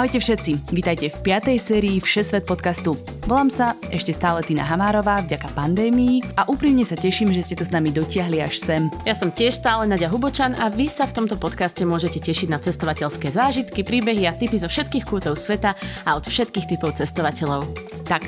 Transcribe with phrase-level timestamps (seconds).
[0.00, 1.60] Ahojte všetci, vítajte v 5.
[1.60, 2.96] sérii Všesvet podcastu.
[3.28, 7.68] Volám sa ešte stále Tina Hamárová vďaka pandémii a úprimne sa teším, že ste to
[7.68, 8.88] s nami dotiahli až sem.
[9.04, 12.56] Ja som tiež stále Nadia Hubočan a vy sa v tomto podcaste môžete tešiť na
[12.56, 15.76] cestovateľské zážitky, príbehy a tipy zo všetkých kútov sveta
[16.08, 17.68] a od všetkých typov cestovateľov.
[18.08, 18.24] Tak,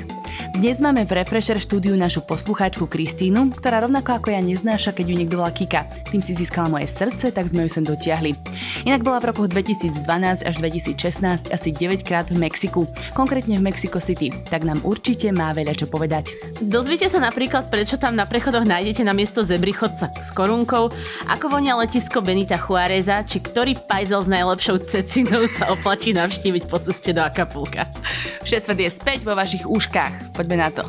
[0.53, 5.15] dnes máme v Refresher štúdiu našu poslucháčku Kristínu, ktorá rovnako ako ja neznáša, keď ju
[5.19, 5.83] niekto volá Kika.
[6.07, 8.31] Tým si získala moje srdce, tak sme ju sem dotiahli.
[8.87, 9.99] Inak bola v rokoch 2012
[10.45, 15.51] až 2016 asi 9 krát v Mexiku, konkrétne v Mexico City, tak nám určite má
[15.51, 16.31] veľa čo povedať.
[16.63, 20.93] Dozviete sa napríklad, prečo tam na prechodoch nájdete na miesto zebry chodca s korunkou,
[21.27, 26.79] ako vonia letisko Benita Juáreza, či ktorý pajzel s najlepšou cecinou sa oplatí navštíviť po
[26.79, 27.83] ceste do Acapulka.
[28.47, 30.22] Všesvet je späť vo vašich úškách.
[30.31, 30.87] Poďme na to.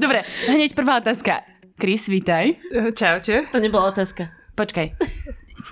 [0.00, 1.44] Dobre, hneď prvá otázka.
[1.76, 2.56] Chris, vítaj.
[2.96, 3.52] Čaute.
[3.52, 4.32] To nebola otázka.
[4.56, 4.96] Počkaj.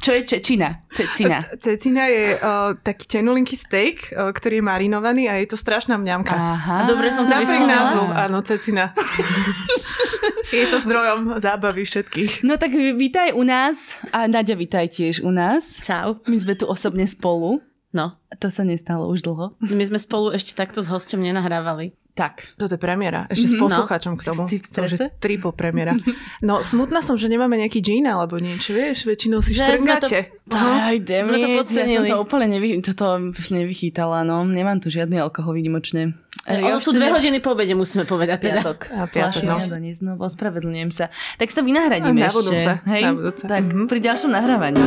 [0.04, 0.84] Čo je čečina?
[0.92, 1.48] Cecina.
[1.56, 6.34] Cecina je uh, taký tenulinký steak, uh, ktorý je marinovaný a je to strašná mňamka.
[6.34, 6.84] Aha.
[6.84, 8.92] Dobre som to Napriek názvu, áno, cecina.
[10.54, 12.32] je to zdrojom zábavy všetkých.
[12.42, 13.76] No tak vítaj u nás
[14.10, 15.80] a Nadia vítaj tiež u nás.
[15.80, 16.22] Čau.
[16.24, 17.58] My sme tu osobne spolu.
[17.90, 19.54] No, To sa nestalo už dlho.
[19.60, 21.94] my sme spolu ešte takto s hostom nenahrávali.
[22.10, 22.54] Tak.
[22.54, 23.26] Toto je premiéra.
[23.28, 23.62] Ešte s Mhm, no.
[23.64, 24.42] poslucháčom k tomu.
[24.46, 25.04] Si v To strese?
[25.16, 25.98] triple premiéra.
[26.40, 29.02] No, smutná som, že nemáme nejaký džín alebo niečo, vieš?
[29.04, 29.70] Väčšinou si Že sme to-
[30.06, 30.18] štrngáte.
[30.52, 33.18] Aj, to it, ja som to úplne nevy, toto
[33.48, 34.42] nevychytala, no.
[34.44, 36.14] Nemám tu žiadny alkohol výnimočne.
[36.44, 38.60] E, Ono sú dve ne- hodiny po obede, musíme povedať teda.
[38.60, 38.78] Piatok.
[38.92, 39.56] A piatok, no.
[39.66, 41.08] doniesť, no, ospravedlňujem sa.
[41.34, 42.36] Tak sa vynahradíme Na ešte.
[42.38, 43.02] budúce, Hej?
[43.02, 43.42] na budúce.
[43.42, 43.86] Tak Mhm.
[43.86, 44.80] pri ďalšom nahrávaní.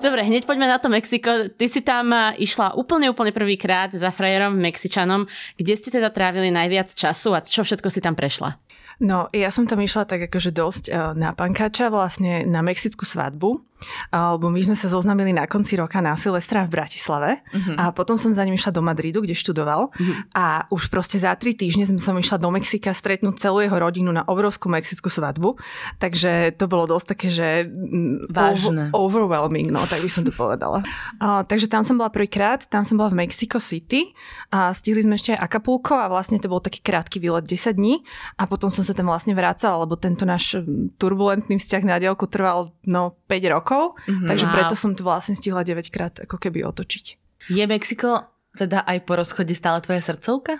[0.00, 1.30] Dobre, hneď poďme na to Mexiko.
[1.50, 5.28] Ty si tam a, išla úplne, úplne prvýkrát za frajerom Mexičanom.
[5.54, 8.56] Kde ste teda trávili najviac času a čo všetko si tam prešla?
[8.98, 13.60] No, ja som tam išla tak akože dosť eh, na pankáča, vlastne na mexickú svadbu,
[14.10, 17.72] alebo my sme sa zoznamili na konci roka na Silvestra v Bratislave Mhm.
[17.76, 19.92] a potom som za ním išla do Madridu, kde študoval
[20.32, 24.22] a už proste za tri týždne som- išla do Mexika stretnúť celú jeho rodinu na
[24.22, 25.56] obrovskú mexickú svadbu,
[25.98, 28.84] takže to bolo dosť také, že mm, Vážne.
[28.90, 30.80] over- overwhelming, no tak by som to povedala.
[31.18, 34.12] A, takže tam som bola prvýkrát, tam som bola v Mexico City
[34.48, 38.00] a stihli sme ešte aj Acapulco a vlastne to bol taký krátky výlet 10 dní
[38.36, 42.24] a potom som sa tam vlastne vracala, lebo tento náš mm, turbulentný vzťah na diaľku
[42.26, 44.26] trval no 5 rokov, Mhm.
[44.26, 44.54] takže Wow.
[44.58, 47.04] preto som tu vlastne stihla 9 krát ako keby otočiť.
[47.46, 48.26] Je Mexiko
[48.58, 50.58] teda aj po rozchode stále tvoja srdcovka?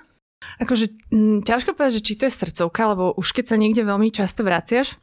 [0.57, 4.09] Akože m, ťažko povedať, že či to je srdcovka, lebo už keď sa niekde veľmi
[4.09, 4.97] často vraciaš,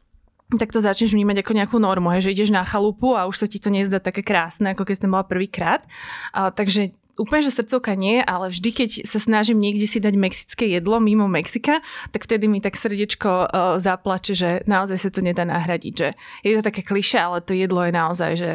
[0.56, 3.46] tak to začneš vnímať ako nejakú normu, hej, že ideš na chalupu a už sa
[3.46, 5.84] ti to nezdá také krásne, ako keď tam bola prvýkrát.
[6.32, 11.02] Takže úplne, že srdcovka nie, ale vždy, keď sa snažím niekde si dať mexické jedlo
[11.02, 11.82] mimo Mexika,
[12.14, 13.48] tak vtedy mi tak srdiečko uh,
[13.82, 15.92] zaplače, že naozaj sa to nedá nahradiť.
[15.92, 16.08] Že
[16.46, 18.50] je to také kliše, ale to jedlo je naozaj, že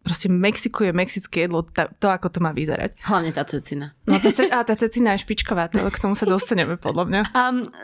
[0.00, 2.96] proste Mexiko je mexické jedlo, ta, to ako to má vyzerať.
[3.04, 3.92] Hlavne tá cecina.
[4.08, 7.22] No tá, ce- a tá cecina je špičková, to, k tomu sa dostaneme podľa mňa.
[7.36, 7.42] A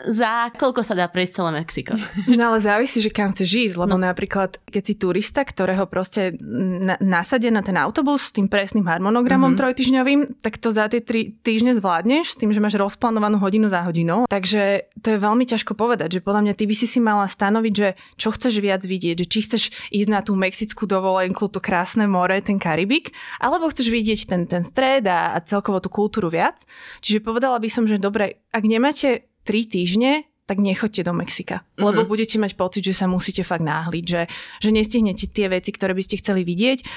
[0.09, 1.93] za koľko sa dá prejsť celé Mexiko?
[2.27, 4.01] No ale závisí, že kam chceš ísť, lebo no.
[4.01, 9.53] napríklad, keď si turista, ktorého proste na, nasadia na ten autobus s tým presným harmonogramom
[9.53, 9.61] mm-hmm.
[9.61, 13.85] trojtyžňovým, tak to za tie tri týždne zvládneš s tým, že máš rozplánovanú hodinu za
[13.85, 14.27] hodinou.
[14.27, 17.73] Takže to je veľmi ťažko povedať, že podľa mňa ty by si si mala stanoviť,
[17.73, 19.63] že čo chceš viac vidieť, že či chceš
[19.93, 24.65] ísť na tú mexickú dovolenku, to krásne more, ten Karibik, alebo chceš vidieť ten, ten
[24.65, 26.65] stred a, a celkovo tú kultúru viac.
[27.05, 31.59] Čiže povedala by som, že dobre, ak nemáte tri týždne, tak nechoďte do Mexika.
[31.59, 31.83] Mm-hmm.
[31.83, 34.31] Lebo budete mať pocit, že sa musíte fakt náhliť, že,
[34.63, 36.87] že nestihnete tie veci, ktoré by ste chceli vidieť.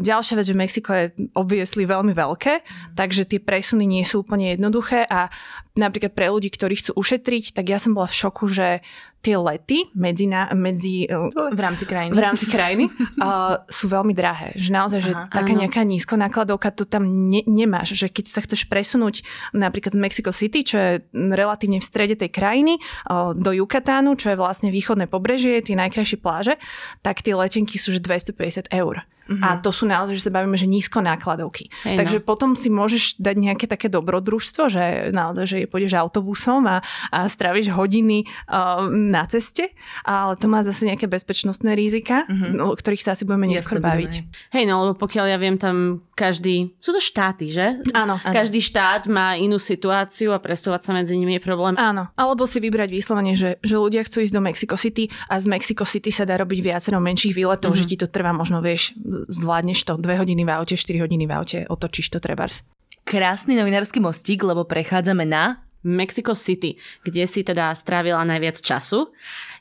[0.00, 2.96] Ďalšia vec, že Mexiko je obviesli veľmi veľké, mm-hmm.
[2.96, 5.28] takže tie presuny nie sú úplne jednoduché a
[5.76, 8.80] napríklad pre ľudí, ktorí chcú ušetriť, tak ja som bola v šoku, že
[9.24, 12.12] tie lety medzi, na, medzi uh, V rámci krajiny.
[12.12, 12.84] v rámci krajiny
[13.24, 14.52] uh, sú veľmi drahé.
[14.60, 15.64] Že naozaj, že Aha, taká áno.
[15.64, 17.96] nejaká nízko nákladovka to tam ne, nemáš.
[17.96, 19.24] Že keď sa chceš presunúť
[19.56, 22.76] napríklad z Mexico City, čo je relatívne v strede tej krajiny,
[23.08, 26.60] uh, do Yucatánu, čo je vlastne východné pobrežie, tie najkrajšie pláže,
[27.00, 29.08] tak tie letenky sú že 250 eur.
[29.24, 29.40] Uh-huh.
[29.40, 31.72] A to sú naozaj, že sa bavíme, že nízko nákladovky.
[31.88, 32.24] Hej, Takže no.
[32.24, 37.72] potom si môžeš dať nejaké také dobrodružstvo, že naozaj, že pôjdeš autobusom a, a stráviš
[37.72, 39.72] hodiny uh, na ceste,
[40.04, 42.68] ale to má zase nejaké bezpečnostné rizika, uh-huh.
[42.68, 44.12] o ktorých sa asi budeme neskôr baviť.
[44.52, 47.80] Hej, no lebo pokiaľ ja viem, tam každý, sú to štáty, že?
[47.90, 48.20] Áno.
[48.22, 51.74] Každý štát má inú situáciu a presúvať sa medzi nimi je problém.
[51.74, 55.46] Áno, alebo si vybrať vyslovene, že, že ľudia chcú ísť do Mexico City a z
[55.50, 57.82] Mexico City sa dá robiť viacero menších výletov, uh-huh.
[57.82, 58.94] že ti to trvá možno, vieš,
[59.28, 62.66] zvládneš to 2 hodiny v aute, 4 hodiny v aute, otočíš to trebárs.
[63.04, 69.12] Krásny novinársky mostík, lebo prechádzame na Mexico City, kde si teda strávila najviac času.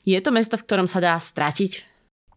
[0.08, 1.93] Je to mesto, v ktorom sa dá stratiť?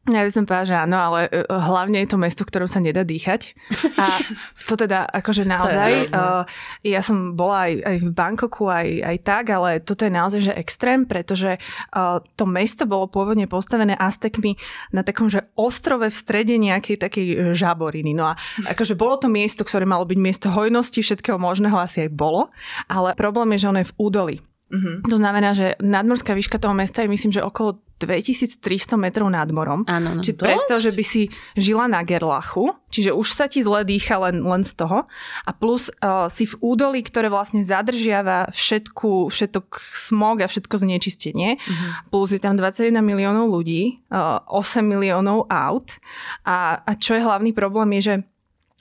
[0.06, 3.02] Ja by som povedala, že áno, ale e, hlavne je to mesto, ktorom sa nedá
[3.02, 3.58] dýchať.
[3.98, 4.22] A
[4.70, 6.46] to teda akože naozaj, uh,
[6.86, 10.54] ja som bola aj, aj v Bangkoku, aj, aj tak, ale toto je naozaj že
[10.54, 14.54] extrém, pretože uh, to mesto bolo pôvodne postavené Aztekmi
[14.94, 17.26] na takom, že ostrove v strede nejakej takej
[17.58, 18.14] žaboriny.
[18.14, 22.10] No a akože bolo to miesto, ktoré malo byť miesto hojnosti, všetkého možného asi aj
[22.14, 22.54] bolo,
[22.86, 24.36] ale problém je, že ono je v údoli.
[24.66, 25.06] Mm-hmm.
[25.06, 29.80] To znamená, že nadmorská výška toho mesta je myslím, že okolo 2300 metrov nad morom.
[29.88, 33.88] Áno, no, Čiže predstav, že by si žila na Gerlachu, čiže už sa ti zle
[33.88, 35.08] dýcha len, len z toho.
[35.48, 39.66] A plus uh, si v údolí, ktoré vlastne zadržiava všetku, všetok
[39.96, 41.56] smog a všetko znečistenie.
[41.56, 42.12] Mm-hmm.
[42.12, 45.96] Plus je tam 21 miliónov ľudí, uh, 8 miliónov aut.
[46.44, 48.14] A, a čo je hlavný problém je, že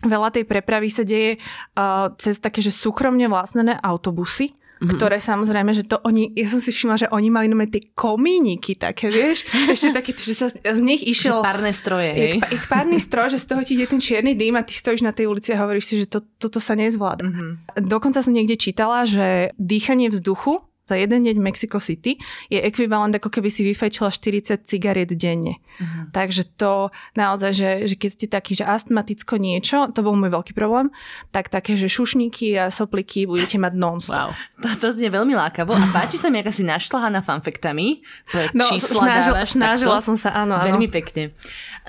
[0.04, 1.40] veľa tej prepravy sa deje
[1.80, 4.96] uh, cez také, že súkromne vlastnené autobusy mm-hmm.
[4.96, 8.76] ktoré samozrejme, že to oni, ja som si všimla, že oni mali nové tie komíniky
[8.76, 11.40] také, vieš, ešte také, že sa z nich išiel...
[11.40, 12.34] Že párne stroje, hej?
[12.52, 15.16] Ich párny stroj, že z toho ti ide ten čierny dým a ty stojíš na
[15.16, 17.24] tej ulici a hovoríš si, že to, toto sa nezvláda.
[17.24, 17.50] Mm-hmm.
[17.88, 23.34] Dokonca som niekde čítala, že dýchanie vzduchu za jeden deň Mexico City je ekvivalent ako
[23.34, 25.58] keby si vyfajčila 40 cigariet denne.
[25.82, 26.08] Uh-huh.
[26.14, 30.54] Takže to naozaj, že, že keď ste taký, že astmaticko niečo, to bol môj veľký
[30.54, 30.94] problém,
[31.34, 34.32] tak také, že šušníky a sopliky budete mať non-stop.
[34.32, 34.62] Wow.
[34.62, 38.06] To, to znie veľmi lákavo a páči sa mi, aká si našľahaná fanfektami.
[38.54, 40.70] No, snažil, snažila som sa, áno, áno.
[40.70, 41.34] Veľmi pekne.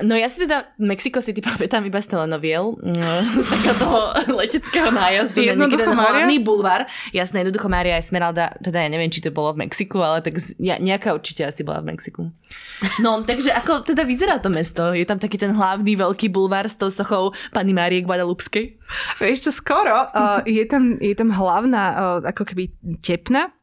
[0.04, 3.98] No ja si teda Mexico City pamätám iba z telenoviel, mm, z takého toho
[4.40, 6.84] leteckého nájazdu na niekedy ten hlavný bulvár.
[7.16, 10.78] Jasné, jednoducho Mária Esmeralda, teda ja neviem, či to bolo v Mexiku, ale tak ja,
[10.78, 12.30] nejaká určite asi bola v Mexiku.
[13.02, 14.94] No, takže ako teda vyzerá to mesto?
[14.94, 18.78] Je tam taký ten hlavný veľký bulvár s tou sochou pani Márie Guadalupskej?
[19.18, 20.06] Čo, skoro.
[20.14, 22.70] Uh, je, tam, je tam hlavná uh, ako keby
[23.02, 23.55] tepna,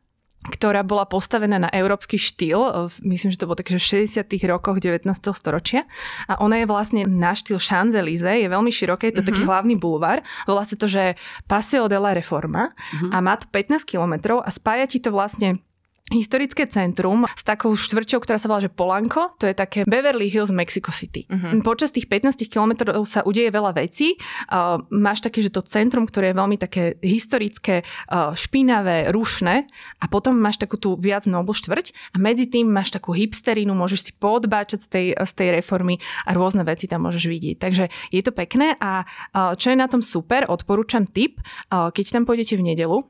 [0.43, 4.27] ktorá bola postavená na európsky štýl, myslím, že to bolo také, v 60.
[4.47, 5.07] rokoch 19.
[5.31, 5.87] storočia.
[6.27, 9.29] A ona je vlastne na štýl Champs-Élysées, je veľmi široké, je to mm-hmm.
[9.31, 11.15] taký hlavný bulvár, volá sa to, že
[11.47, 13.11] Paseo de la Reforma mm-hmm.
[13.15, 15.63] a má to 15 kilometrov a spája ti to vlastne
[16.11, 20.51] historické centrum s takou štvrťou, ktorá sa volá, že Polanco, to je také Beverly Hills,
[20.51, 21.23] Mexico City.
[21.31, 21.63] Uh-huh.
[21.63, 24.19] Počas tých 15 kilometrov sa udeje veľa vecí.
[24.51, 29.63] Uh, máš také, že to centrum, ktoré je veľmi také historické, uh, špinavé, rušné
[30.03, 33.99] a potom máš takú tú viac noble štvrť a medzi tým máš takú hipsterinu, môžeš
[34.03, 37.55] si podbáčať z tej, z tej reformy a rôzne veci tam môžeš vidieť.
[37.63, 41.39] Takže je to pekné a uh, čo je na tom super, odporúčam tip,
[41.71, 43.07] uh, keď tam pôjdete v nedelu,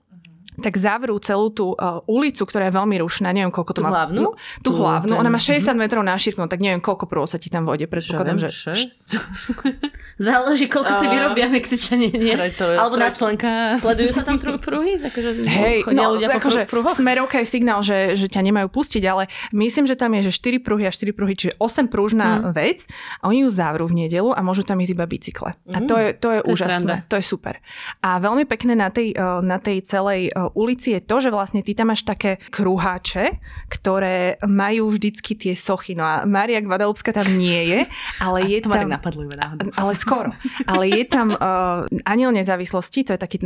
[0.61, 3.89] tak zavrú celú tú uh, ulicu, ktorá je veľmi rušná, neviem koľko to tú má.
[3.89, 4.21] Hlavnú?
[4.21, 4.29] No,
[4.61, 5.21] tú, tú hlavnú, ten...
[5.21, 5.77] ona má 60 mm-hmm.
[5.79, 8.49] metrov na šírku, no tak neviem koľko prúho sa ti tam vode, predpokladám, že...
[8.77, 9.17] 6?
[10.29, 12.33] Záleží, koľko uh, si vyrobia Mexičania, nie?
[12.77, 13.77] Alebo na Slenka.
[13.81, 14.97] Sledujú sa tam pruhy?
[15.13, 16.65] Akože, Hej, no, ľudia akože
[16.95, 20.63] smerovka je signál, že, že ťa nemajú pustiť, ale myslím, že tam je, že 4
[20.65, 22.43] pruhy a 4 pruhy, čiže 8 pružná mm.
[22.55, 22.79] vec
[23.21, 25.53] a oni ju zavrú v nedelu a môžu tam ísť iba bicykle.
[25.67, 25.73] Mm.
[25.73, 27.59] A to je, to je to úžasné, je to je super.
[28.01, 31.95] A veľmi pekné na tej, na tej celej ulici je to, že vlastne ty tam
[31.95, 33.39] máš také kruháče,
[33.71, 35.95] ktoré majú vždycky tie sochy.
[35.95, 37.79] No a Maria Guadalupska tam nie je,
[38.19, 38.91] ale a je to tam...
[38.91, 39.23] napadlo
[39.79, 40.35] Ale skoro.
[40.67, 43.37] Ale je tam uh, Aniel nezávislosti, to je taký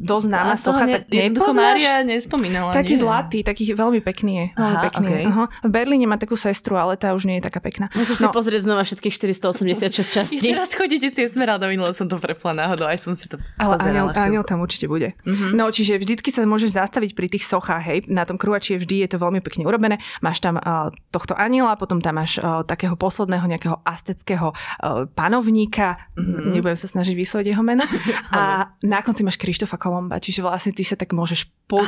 [0.00, 0.84] dosť známa socha.
[0.86, 2.70] Ne, tak Mária nespomínala.
[2.72, 3.02] Taký nie.
[3.02, 4.46] zlatý, taký veľmi pekný je.
[4.56, 5.20] Veľmi Aha, pekný okay.
[5.20, 5.24] je.
[5.28, 5.46] Uh-huh.
[5.66, 7.92] V Berlíne má takú sestru, ale tá už nie je taká pekná.
[7.92, 8.30] Musíš no.
[8.30, 10.38] si pozrieť znova všetkých 486 častí.
[10.40, 14.08] Teraz chodíte si Esmeralda, minule som to prepla náhodou, aj som si to Ale Aniel,
[14.14, 15.12] Aniel tam určite bude.
[15.26, 15.52] Uh-huh.
[15.52, 19.08] No, čiže vždycky sa môžeš zastaviť pri tých sochách, hej, na tom kruhači vždy je
[19.12, 19.96] to veľmi pekne urobené.
[20.24, 26.00] Máš tam uh, tohto aniela, potom tam máš uh, takého posledného nejakého asteckého uh, panovníka,
[26.16, 26.54] mm-hmm.
[26.56, 27.84] nebudem sa snažiť vysloviť jeho meno.
[28.36, 31.80] a na konci máš Krištofa Kolomba, čiže vlastne ty sa tak môžeš po,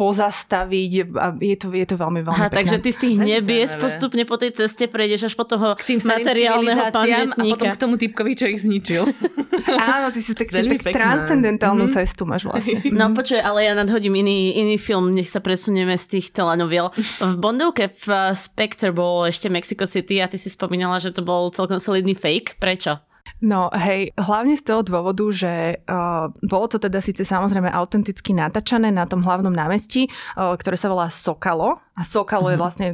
[0.00, 2.58] pozastaviť a je to, je to veľmi, veľmi Aha, pekné.
[2.64, 6.00] Takže ty z tých nebies postupne po tej ceste prejdeš až po toho k tým
[6.00, 7.44] materiálneho pamätníka.
[7.44, 9.04] A potom k tomu typkovi, čo ich zničil.
[9.92, 11.96] Áno, ty si tak, tak transcendentálnu mm-hmm.
[12.00, 12.80] cestu máš vlastne.
[12.88, 16.92] No počuj, ale ja nadhodím iný, iný film, nech sa presunieme z tých telenoviel.
[17.16, 21.24] V Bondovke v uh, Spectre bol ešte Mexico City a ty si spomínala, že to
[21.24, 22.60] bol celkom solidný fake.
[22.60, 23.00] Prečo?
[23.40, 28.92] No hej, hlavne z toho dôvodu, že uh, bolo to teda síce samozrejme autenticky natáčané
[28.92, 31.80] na tom hlavnom námestí, uh, ktoré sa volá Sokalo.
[31.96, 32.52] A Sokalo uh-huh.
[32.52, 32.62] je mhm.
[32.62, 32.86] vlastne,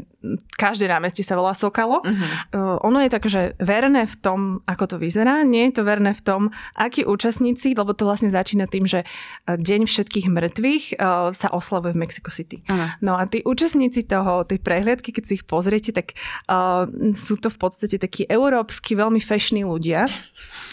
[0.54, 2.00] každé námestie sa volá Sokalo.
[2.00, 2.23] Uh-huh.
[2.54, 6.14] Uh, ono je tak, že verné v tom, ako to vyzerá, nie je to verné
[6.14, 6.40] v tom,
[6.78, 9.02] akí účastníci, lebo to vlastne začína tým, že
[9.50, 12.62] Deň všetkých mŕtvych uh, sa oslavuje v Mexico City.
[12.64, 12.94] Uh-huh.
[13.02, 16.14] No a tí účastníci toho, tej prehliadky, keď si ich pozriete, tak
[16.47, 20.06] uh, sú to v podstate takí európsky, veľmi fashní ľudia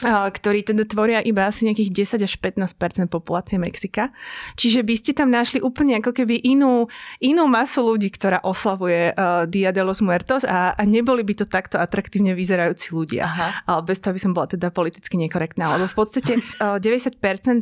[0.06, 4.16] ktorí teda tvoria iba asi nejakých 10 až 15% populácie Mexika.
[4.56, 6.88] Čiže by ste tam našli úplne ako keby inú,
[7.20, 11.46] inú masu ľudí, ktorá oslavuje uh, Dia de los Muertos a, a neboli by to
[11.48, 13.24] takto atraktívne vyzerajúci ľudia.
[13.24, 13.48] Aha.
[13.64, 17.16] Uh, bez toho by som bola teda politicky nekorektná, lebo v podstate uh, 90%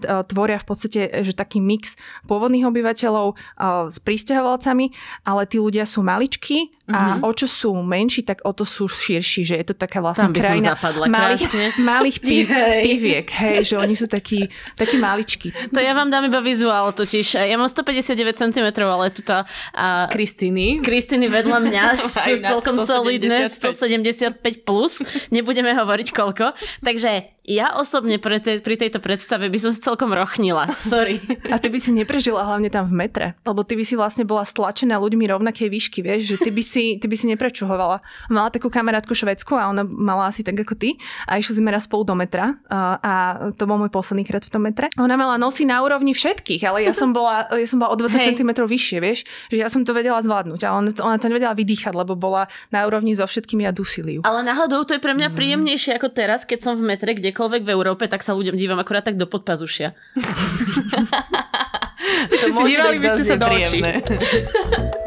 [0.10, 1.94] uh, tvoria v podstate že taký mix
[2.26, 4.90] pôvodných obyvateľov uh, s prístahovalcami,
[5.30, 7.27] ale tí ľudia sú maličkí, a mm-hmm.
[7.27, 10.36] o čo sú menší, tak o to sú širší, že je to taká vlastne Tam
[10.36, 11.44] by krajina som zapadla malých,
[11.91, 12.38] malých pí,
[12.88, 14.48] piviek, hej, že oni sú takí,
[14.79, 15.51] takí maličky.
[15.75, 17.44] To ja vám dám iba vizuál totiž.
[17.44, 19.44] Ja mám 159 cm, ale tuto...
[19.75, 20.08] A...
[20.08, 20.79] Kristýny.
[20.79, 25.03] Kristýny vedľa mňa sú celkom solidné, 175 plus.
[25.27, 26.56] Nebudeme hovoriť koľko.
[26.88, 30.68] Takže ja osobne pre te, pri tejto predstave by som sa celkom rochnila.
[30.75, 31.24] Sorry.
[31.54, 34.44] A ty by si neprežila hlavne tam v metre, lebo ty by si vlastne bola
[34.44, 38.04] stlačená ľuďmi rovnakej výšky, vieš, že ty by si, ty by si neprečuhovala.
[38.27, 41.88] Mala takú kamarátku švedsku a ona mala asi tak ako ty a išli sme raz
[41.88, 43.13] spolu do metra a, a
[43.56, 44.92] to bol môj posledný krát v tom metre.
[45.00, 48.12] Ona mala nosy na úrovni všetkých, ale ja som bola, ja som bola o 20
[48.12, 48.36] hey.
[48.36, 51.96] cm vyššie, vieš, že ja som to vedela zvládnuť a ona, ona to nevedela vydýchať,
[51.96, 54.22] lebo bola na úrovni so všetkými a dusili ju.
[54.27, 55.36] Ale náhodou to je pre mňa mm.
[55.39, 58.82] príjemnejšie ako teraz, keď som v metre, kde kdekoľvek v Európe, tak sa ľuďom dívam
[58.82, 59.94] akurát tak do podpazušia.
[62.34, 63.77] Ste si dívali, by ste sa do očí.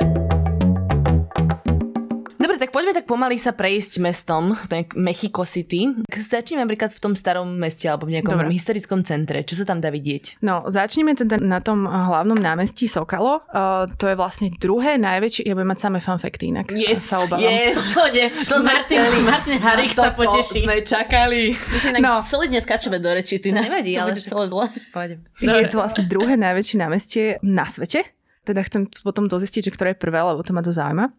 [2.71, 4.55] tak poďme tak pomaly sa prejsť mestom
[4.95, 5.91] Mexico City.
[6.07, 8.55] Začneme napríklad v tom starom meste alebo v nejakom Dobre.
[8.55, 9.43] historickom centre.
[9.43, 10.39] Čo sa tam dá vidieť?
[10.39, 13.43] No, začneme teda na tom hlavnom námestí Sokalo.
[13.51, 16.71] Uh, to je vlastne druhé najväčšie, ja budem mať samé fanfekty inak.
[16.71, 17.43] Yes, sa obávam.
[17.43, 17.91] yes.
[17.91, 20.63] Hode, to Martin, Martin Harich sa poteší.
[20.63, 21.59] sme čakali.
[21.59, 22.23] My si no.
[22.23, 24.71] solidne skačeme do reči, ty nevadí, ale celé zle.
[24.95, 25.27] Poďme.
[25.43, 28.07] Je to vlastne druhé najväčšie námestie na svete.
[28.47, 31.11] Teda chcem potom dozistiť, že ktoré je prvé, lebo to ma to zaujíma.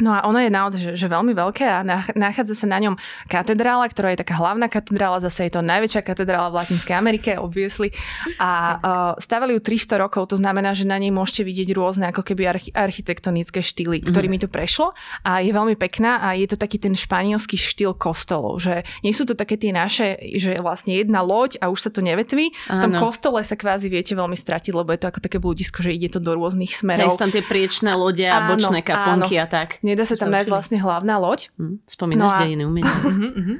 [0.00, 1.84] No a ono je naozaj že, že veľmi veľké a
[2.16, 2.96] nachádza sa na ňom
[3.28, 7.92] katedrála, ktorá je taká hlavná katedrála, zase je to najväčšia katedrála v Latinskej Amerike, obviesli.
[8.40, 8.80] A uh,
[9.20, 12.72] stavali ju 300 rokov, to znamená, že na nej môžete vidieť rôzne ako keby arch-
[12.72, 14.06] architektonické štýly, mhm.
[14.08, 14.96] ktorými to prešlo
[15.28, 19.28] a je veľmi pekná a je to taký ten španielský štýl kostolov, že nie sú
[19.28, 22.54] to také tie naše, že vlastne jedna loď a už sa to nevetví.
[22.68, 25.92] V tom kostole sa kvázi viete veľmi stratiť, lebo je to ako také bludisko, že
[25.92, 27.12] ide to do rôznych smerov.
[27.12, 29.44] Hej, tam tie priečné lode a áno, bočné kaponky áno.
[29.44, 29.81] a tak.
[29.82, 31.50] Nedá sa tam nájsť vlastne hlavná loď.
[31.58, 32.40] Hm, spomínaš no a...
[32.46, 32.94] dejiny umenia.
[33.02, 33.54] Mhm, mhm.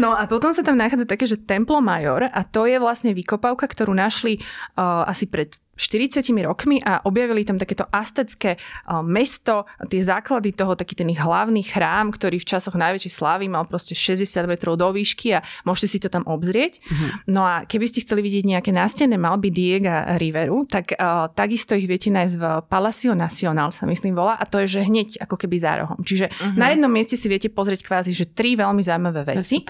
[0.00, 3.68] no a potom sa tam nachádza také, že Templo Major a to je vlastne vykopávka,
[3.68, 4.40] ktorú našli
[4.74, 8.56] uh, asi pred 40 rokmi a objavili tam takéto astecké
[9.04, 13.68] mesto, tie základy toho, taký ten ich hlavný chrám, ktorý v časoch najväčšej slávy mal
[13.68, 16.80] proste 60 metrov do výšky a môžete si to tam obzrieť.
[16.80, 17.10] Mm-hmm.
[17.28, 21.84] No a keby ste chceli vidieť nejaké nástené malby Diega Riveru, tak uh, takisto ich
[21.84, 25.56] viete nájsť v Palacio Nacional, sa myslím volá, a to je, že hneď ako keby
[25.60, 26.00] za rohom.
[26.00, 26.56] Čiže mm-hmm.
[26.56, 29.60] na jednom mieste si viete pozrieť kvázi, že tri veľmi zaujímavé veci.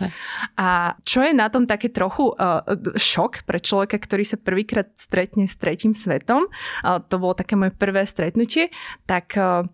[0.55, 2.63] A čo je na tom také trochu uh,
[2.95, 6.45] šok pre človeka, ktorý sa prvýkrát stretne s tretím svetom,
[7.09, 8.69] to bolo také moje prvé stretnutie,
[9.09, 9.65] tak e,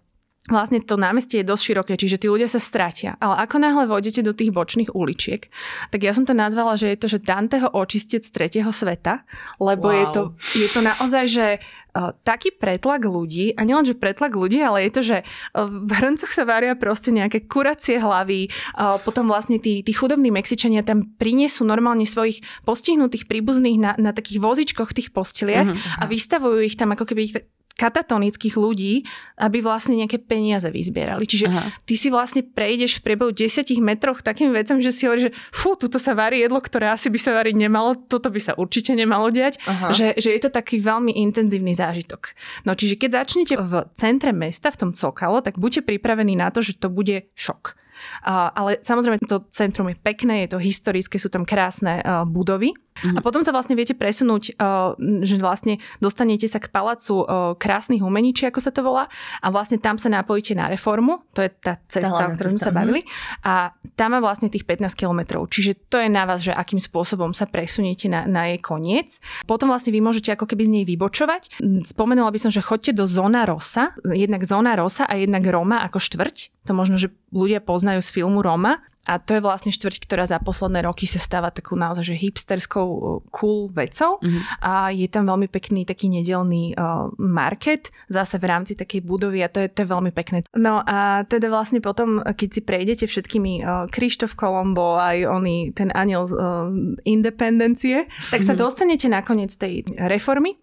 [0.51, 3.15] vlastne to námestie je dosť široké, čiže tí ľudia sa stratia.
[3.23, 5.47] Ale ako náhle vôjdete do tých bočných uličiek,
[5.95, 9.23] tak ja som to nazvala, že je to, že Danteho očistec tretieho sveta,
[9.63, 9.95] lebo wow.
[9.95, 10.23] je, to,
[10.59, 14.91] je to naozaj, že uh, taký pretlak ľudí, a nielen, že pretlak ľudí, ale je
[14.91, 19.87] to, že uh, v hrncoch sa varia proste nejaké kuracie hlavy, uh, potom vlastne tí,
[19.87, 25.71] tí chudobní Mexičania tam priniesú normálne svojich postihnutých príbuzných na, na takých vozičkoch tých posteliach
[25.71, 26.03] uh-huh.
[26.03, 27.35] a vystavujú ich tam ako keby ich
[27.77, 29.03] katatonických ľudí,
[29.41, 31.25] aby vlastne nejaké peniaze vyzbierali.
[31.25, 31.73] Čiže Aha.
[31.85, 35.75] ty si vlastne prejdeš v priebehu 10 metroch takým vecom, že si hovoríš, že fú,
[35.75, 39.33] tuto sa varí jedlo, ktoré asi by sa variť nemalo, toto by sa určite nemalo
[39.33, 39.59] diať,
[39.97, 42.37] že, že je to taký veľmi intenzívny zážitok.
[42.69, 46.61] No čiže keď začnete v centre mesta, v tom Cokalo, tak buďte pripravení na to,
[46.61, 47.75] že to bude šok.
[48.23, 52.75] Uh, ale samozrejme to centrum je pekné, je to historické, sú tam krásne uh, budovy.
[53.17, 54.95] A potom sa vlastne viete presunúť, uh,
[55.25, 59.09] že vlastne dostanete sa k palácu uh, krásnych umení, či ako sa to volá,
[59.41, 62.63] a vlastne tam sa napojíte na reformu, to je tá cesta, tá o ktorej sme
[62.63, 63.11] sa bavili, mhm.
[63.43, 63.53] a
[63.97, 65.49] tam má vlastne tých 15 kilometrov.
[65.49, 69.19] Čiže to je na vás, že akým spôsobom sa presuniete na, na jej koniec.
[69.49, 71.61] Potom vlastne vy môžete ako keby z nej vybočovať.
[71.89, 75.99] Spomenula by som, že chodte do zóna Rosa, jednak zóna Rosa a jednak Roma ako
[75.99, 76.65] štvrť.
[76.69, 80.39] To možno, že ľudia poznajú z filmu Roma a to je vlastne štvrť, ktorá za
[80.39, 83.03] posledné roky sa stáva takú naozaj že hipsterskou uh,
[83.35, 84.43] cool vecou mm-hmm.
[84.63, 89.51] a je tam veľmi pekný taký nedelný uh, market zase v rámci takej budovy a
[89.51, 90.47] to je, to je veľmi pekné.
[90.55, 95.91] No a teda vlastne potom, keď si prejdete všetkými uh, Krištof Kolombo aj oni, ten
[95.93, 96.71] aniel uh,
[97.03, 98.63] independencie, tak sa mm-hmm.
[98.63, 100.63] dostanete nakoniec tej reformy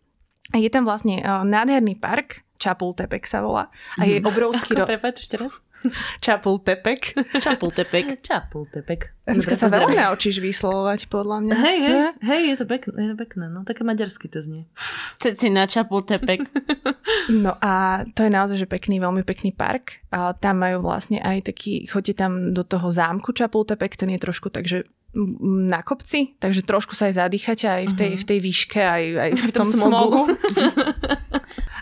[0.55, 3.71] a je tam vlastne uh, nádherný park, Čapultepek sa volá.
[3.95, 4.27] A je mhm.
[4.27, 4.75] obrovský...
[4.75, 4.83] Ro...
[4.83, 5.55] Prepač, ešte raz.
[6.25, 7.15] Čapultepek.
[7.39, 8.19] Čapultepek.
[8.27, 9.01] Čapultepek.
[9.23, 11.53] Dneska sa veľa naučíš vyslovovať, podľa mňa.
[11.55, 14.67] Hej, hej, hej, je to pekné, je to pekné, no také maďarsky to znie.
[15.49, 16.43] na Čapultepek.
[17.29, 20.01] No a to je naozaj, že pekný, veľmi pekný park.
[20.09, 24.49] A tam majú vlastne aj taký, chodíte tam do toho zámku Čapultepek, ten je trošku
[24.49, 24.89] tak, že
[25.69, 28.21] na kopci, takže trošku sa aj zadýchate aj v tej, uh-huh.
[28.21, 30.21] v tej výške, aj, aj v tom, tom smogu.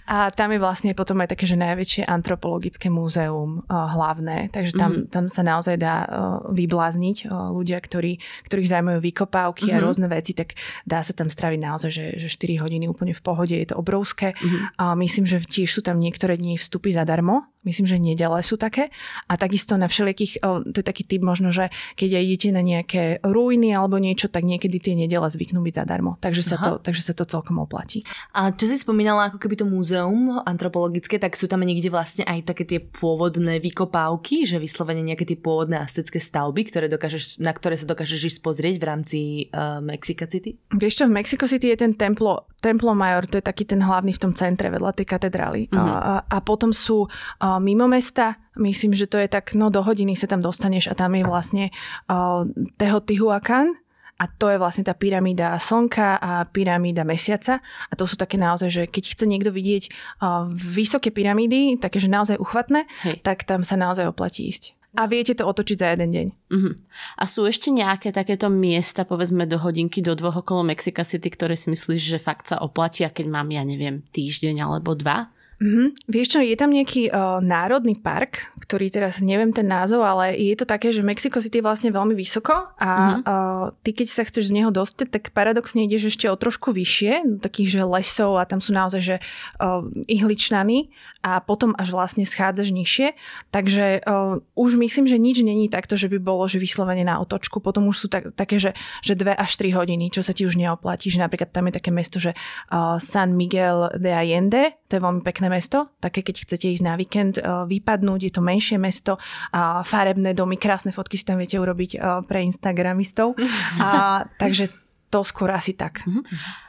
[0.08, 4.92] A tam je vlastne potom aj také, že najväčšie antropologické múzeum uh, hlavné, takže tam,
[5.04, 5.12] mm-hmm.
[5.12, 6.08] tam sa naozaj dá uh,
[6.48, 9.84] vyblázniť uh, ľudia, ktorí, ktorých zaujímajú vykopávky mm-hmm.
[9.84, 10.56] a rôzne veci, tak
[10.88, 14.32] dá sa tam straviť naozaj, že, že 4 hodiny úplne v pohode, je to obrovské.
[14.40, 14.80] Mm-hmm.
[14.80, 18.94] A myslím, že tiež sú tam niektoré dni vstupy zadarmo, Myslím, že nedele sú také.
[19.28, 20.40] A takisto na všelijakých,
[20.72, 21.68] to je taký typ možno, že
[22.00, 26.16] keď aj idete na nejaké ruiny alebo niečo, tak niekedy tie nedele zvyknú byť zadarmo.
[26.24, 28.08] Takže sa, to, takže sa to celkom oplatí.
[28.32, 29.97] A čo si spomínala, ako keby to múzeum
[30.46, 35.38] antropologické, tak sú tam niekde vlastne aj také tie pôvodné vykopávky, že vyslovene nejaké tie
[35.40, 40.28] pôvodné astické stavby, ktoré dokážeš, na ktoré sa dokážeš ísť pozrieť v rámci uh, Mexico
[40.28, 40.60] City?
[40.76, 44.14] Vieš čo, v Mexico City je ten templo, templo Major, to je taký ten hlavný
[44.14, 45.62] v tom centre vedľa tej katedrály.
[45.72, 45.80] Uh-huh.
[45.80, 48.38] A, a potom sú uh, mimo mesta.
[48.58, 51.66] Myslím, že to je tak, no do hodiny sa tam dostaneš a tam je vlastne
[52.10, 52.46] uh,
[52.82, 53.78] Teotihuacan,
[54.18, 57.62] a to je vlastne tá pyramída slnka a pyramída mesiaca.
[57.62, 62.10] A to sú také naozaj, že keď chce niekto vidieť uh, vysoké pyramídy, také, že
[62.10, 63.22] naozaj uchvatné, Hej.
[63.22, 64.74] tak tam sa naozaj oplatí ísť.
[64.98, 66.28] A viete to otočiť za jeden deň.
[66.50, 66.74] Uh-huh.
[67.22, 71.54] A sú ešte nejaké takéto miesta, povedzme do hodinky, do dvoch okolo Mexica City, ktoré
[71.54, 75.30] si myslíš, že fakt sa oplatia, keď mám, ja neviem, týždeň alebo dva?
[75.58, 75.88] Mm-hmm.
[76.06, 80.54] Vieš čo, je tam nejaký uh, národný park, ktorý teraz neviem ten názov, ale je
[80.54, 83.22] to také, že Mexico City je vlastne veľmi vysoko a mm-hmm.
[83.26, 87.42] uh, ty keď sa chceš z neho dostať, tak paradoxne ideš ešte o trošku vyššie,
[87.42, 89.16] takých že lesov a tam sú naozaj že
[89.58, 90.94] uh, ihličnany
[91.26, 93.18] a potom až vlastne schádzaš nižšie.
[93.50, 97.60] Takže uh, už myslím, že nič není takto, že by bolo že vyslovene na otočku.
[97.60, 100.56] Potom už sú tak, také, že, že 2 až 3 hodiny, čo sa ti už
[100.56, 101.10] neoplatí.
[101.10, 102.32] Že napríklad tam je také mesto, že
[102.72, 106.84] uh, San Miguel de Allende, to je veľmi pekné pekné mesto, také keď chcete ísť
[106.84, 109.16] na víkend uh, vypadnúť, je to menšie mesto,
[109.56, 113.40] a farebné domy, krásne fotky si tam viete urobiť uh, pre Instagramistov.
[113.80, 114.68] A, takže
[115.08, 116.04] to skôr asi tak.
[116.04, 116.22] Mhm.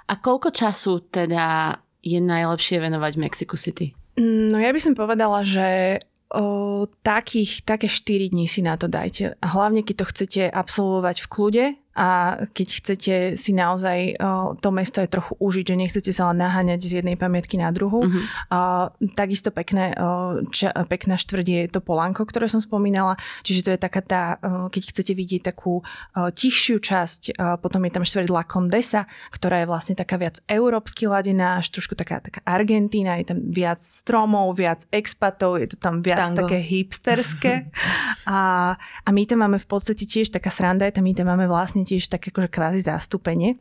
[0.06, 3.92] A koľko času teda je najlepšie venovať Mexico City?
[4.18, 5.98] No ja by som povedala, že
[6.30, 9.36] o, takých, také 4 dní si na to dajte.
[9.42, 11.64] Hlavne, keď to chcete absolvovať v kľude,
[11.98, 14.22] a keď chcete si naozaj
[14.62, 18.06] to mesto aj trochu užiť, že nechcete sa len naháňať z jednej pamiatky na druhu.
[18.06, 19.18] Mm-hmm.
[19.18, 19.98] Takisto pekné,
[20.54, 24.22] ča, pekná štvrť je to Polanko, ktoré som spomínala, čiže to je taká tá,
[24.70, 25.82] keď chcete vidieť takú
[26.14, 31.58] tichšiu časť, potom je tam štvrť La Condesa, ktorá je vlastne taká viac európsky ladená,
[31.58, 36.30] až trošku taká, taká Argentína, je tam viac stromov, viac expatov, je to tam viac
[36.30, 36.46] Tango.
[36.46, 37.74] také hipsterské.
[38.30, 38.38] a,
[38.78, 41.87] a my tam máme v podstate tiež taká sranda, je tam my tam máme vlastne
[41.88, 43.56] tiež také akože kvázi zastúpenie.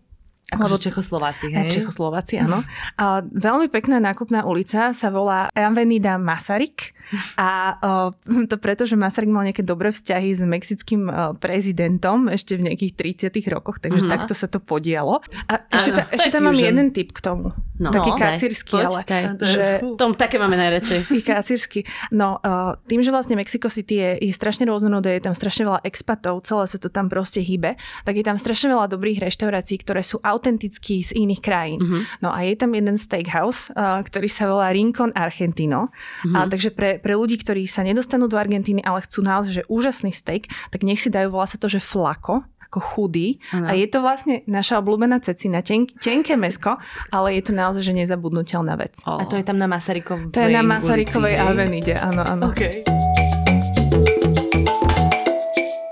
[0.47, 1.67] Ako Čechoslováci, hej?
[1.67, 2.63] Čechoslováci, áno.
[2.95, 6.95] A veľmi pekná nákupná ulica sa volá Avenida Masaryk
[7.35, 7.75] a
[8.51, 11.11] to preto, že Masaryk mal nejaké dobré vzťahy s mexickým
[11.43, 12.95] prezidentom ešte v nejakých
[13.27, 14.13] 30 rokoch, takže uh-huh.
[14.15, 15.19] takto sa to podialo.
[15.51, 17.51] A ešte, ta, ešte tam mám jeden tip k tomu.
[17.77, 19.05] No, Taký no, kacírsky, ale...
[19.37, 19.65] Že,
[20.01, 21.13] tom také máme najradšej.
[21.29, 21.85] Kacírsky.
[22.09, 22.41] No,
[22.89, 26.65] tým, že vlastne Mexico City je, je strašne rôznorodé, je tam strašne veľa expatov, celé
[26.65, 31.01] sa to tam proste hýbe, tak je tam strašne veľa dobrých reštaurácií, ktoré sú autentický
[31.01, 31.79] z iných krajín.
[31.81, 32.05] Uh-huh.
[32.21, 35.89] No a je tam jeden steakhouse, uh, ktorý sa volá Rincon Argentino.
[35.89, 36.37] Uh-huh.
[36.37, 40.13] A, takže pre, pre ľudí, ktorí sa nedostanú do Argentíny, ale chcú naozaj že úžasný
[40.13, 43.39] steak, tak nech si dajú, volá sa to, že flako ako chudý.
[43.55, 43.71] Ano.
[43.71, 46.75] A je to vlastne naša obľúbená cecina, ten, tenké mesko,
[47.15, 48.99] ale je to naozaj že nezabudnutelná vec.
[49.07, 49.23] Oh.
[49.23, 52.51] A to je tam na Masarykovej To je na Masarykovej avenide, áno, áno.
[52.51, 52.83] Okay.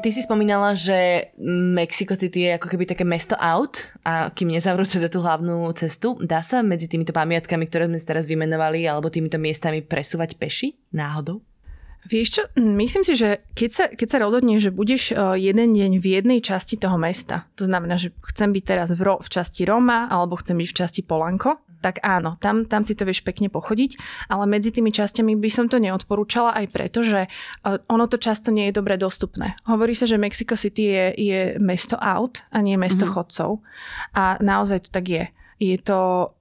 [0.05, 1.33] Ty si spomínala, že
[1.73, 6.13] Mexico City je ako keby také mesto out a kým nezavrú teda tú hlavnú cestu,
[6.21, 11.41] dá sa medzi týmito pamiatkami, ktoré sme teraz vymenovali, alebo týmito miestami presúvať peši náhodou?
[12.05, 15.97] Vieš čo, myslím si, že keď sa, keď sa rozhodneš, že budeš e, jeden deň
[15.97, 19.65] v jednej časti toho mesta, to znamená, že chcem byť teraz v, Ro, v časti
[19.65, 23.53] Roma alebo chcem byť v časti Polanko, tak áno, tam, tam si to vieš pekne
[23.53, 24.01] pochodiť,
[24.33, 28.49] ale medzi tými časťami by som to neodporúčala aj preto, že uh, ono to často
[28.49, 29.53] nie je dobre dostupné.
[29.69, 33.13] Hovorí sa, že Mexico City je, je mesto aut a nie mesto mm-hmm.
[33.13, 33.61] chodcov
[34.17, 35.25] a naozaj to tak je.
[35.61, 36.33] Je to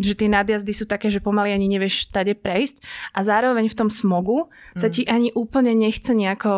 [0.00, 2.80] že tie nadjazdy sú také, že pomaly ani nevieš tade prejsť
[3.12, 4.92] a zároveň v tom smogu sa mm.
[4.92, 6.50] ti ani úplne nechce nejako,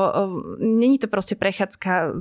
[0.62, 2.14] není to proste prechádzka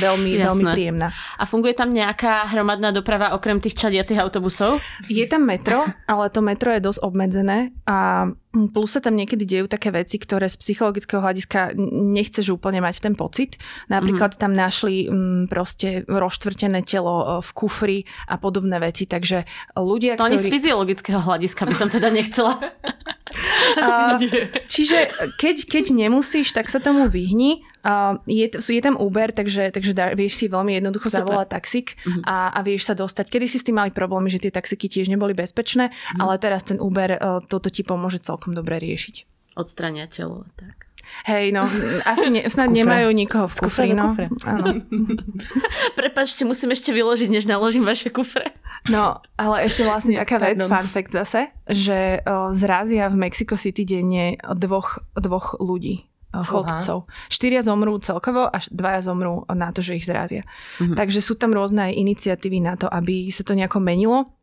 [0.00, 0.44] veľmi, Jasné.
[0.48, 1.08] veľmi príjemná.
[1.36, 4.80] A funguje tam nejaká hromadná doprava okrem tých čadiacich autobusov?
[5.12, 9.68] Je tam metro, ale to metro je dosť obmedzené a Plus sa tam niekedy dejú
[9.68, 13.60] také veci, ktoré z psychologického hľadiska nechceš úplne mať ten pocit.
[13.92, 14.42] Napríklad mm-hmm.
[14.48, 19.44] tam našli m, proste roštvrtené telo v kufri a podobné veci, takže
[19.76, 20.32] ľudia, to ktorí...
[20.32, 22.56] ani z fyziologického hľadiska by som teda nechcela.
[23.84, 24.18] a,
[24.66, 27.62] čiže keď, keď nemusíš, tak sa tomu vyhni.
[28.28, 31.24] Je, je tam Uber, takže, takže dá, vieš si veľmi jednoducho Super.
[31.24, 32.22] zavolať taxík uh-huh.
[32.26, 33.32] a, a vieš sa dostať.
[33.32, 36.20] Kedy si s tým mali problémy, že tie taxiky tiež neboli bezpečné, uh-huh.
[36.20, 39.24] ale teraz ten Uber uh, toto ti pomôže celkom dobre riešiť.
[39.56, 40.87] Odstrania telo, tak.
[41.26, 41.66] Hej, no,
[42.06, 44.12] asi ne, snad nemajú nikoho v kufri, no.
[44.12, 44.26] Kufre.
[46.00, 48.54] Prepačte, musím ešte vyložiť, než naložím vaše kufre.
[48.88, 53.58] No, ale ešte vlastne Nie, taká vec, fun fact zase, že o, zrazia v Mexico
[53.58, 57.08] City denne dvoch, dvoch ľudí chodcov.
[57.32, 60.44] Štyria zomrú celkovo a dvaja zomrú na to, že ich zrazia.
[60.78, 60.94] Mhm.
[60.94, 64.37] Takže sú tam rôzne aj iniciatívy na to, aby sa to nejako menilo.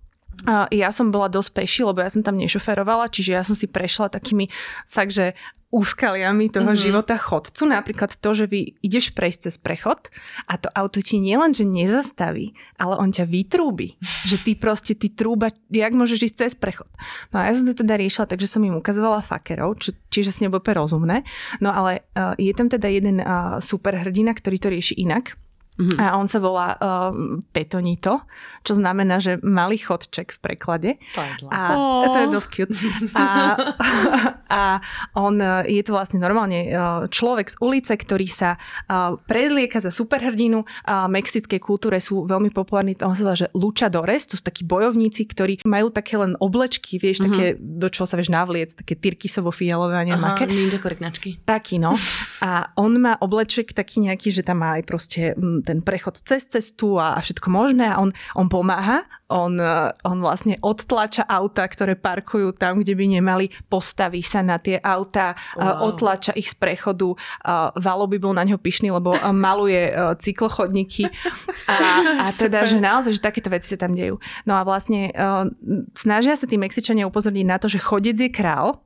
[0.69, 4.11] Ja som bola dosť peši, lebo ja som tam nešoferovala, čiže ja som si prešla
[4.11, 4.51] takými
[4.91, 5.37] fakt, že
[5.75, 6.85] úskaliami toho mm-hmm.
[6.87, 7.67] života chodcu.
[7.67, 10.07] Napríklad to, že vy ideš prejsť cez prechod
[10.47, 13.99] a to auto ti nielen, že nezastaví, ale on ťa vytrúbi.
[13.99, 16.87] Že ty proste, ty trúba, jak môžeš ísť cez prechod.
[17.35, 20.39] No a ja som to teda riešila, takže som im ukazovala fakerov, čo, čiže s
[20.39, 21.27] nebolo rozumné.
[21.59, 25.35] No ale uh, je tam teda jeden uh, superhrdina, ktorý to rieši inak.
[25.75, 25.99] Mm-hmm.
[25.99, 27.11] A on sa volá uh,
[27.51, 28.23] Petonito,
[28.65, 30.89] čo znamená, že malý chodček v preklade.
[31.53, 32.09] A oh.
[32.09, 32.73] to je dosť cute.
[33.13, 33.53] A,
[34.59, 34.61] a
[35.13, 35.37] on
[35.69, 40.65] je to vlastne normálne uh, človek z ulice, ktorý sa uh, prezlieka za superhrdinu.
[40.65, 45.29] Uh, mexickej kultúre sú veľmi populárni, on sa volá, že luchadores, to sú takí bojovníci,
[45.29, 47.29] ktorí majú také len oblečky, vieš, mm-hmm.
[47.29, 50.49] také, do čoho sa vieš navliec, také tyrkisovo-fialové a neviem aké.
[50.49, 51.45] ninja koreknačky.
[51.45, 51.93] Taký, no.
[52.41, 55.21] A on má obleček taký nejaký, že tam má aj proste
[55.67, 59.59] ten prechod cez cestu a všetko možné a on, on pomáha, on,
[60.07, 65.35] on vlastne odtlača auta, ktoré parkujú tam, kde by nemali, postaví sa na tie auta,
[65.59, 65.91] wow.
[65.91, 67.19] odtlača ich z prechodu.
[67.75, 69.91] Valo by bol na ňo pyšný, lebo maluje
[70.23, 71.11] cyklochodníky
[71.67, 71.75] a,
[72.23, 74.23] a teda, že naozaj, že takéto veci sa tam dejú.
[74.47, 75.11] No a vlastne
[75.91, 78.79] snažia sa tí Mexičania upozorniť na to, že chodec je král,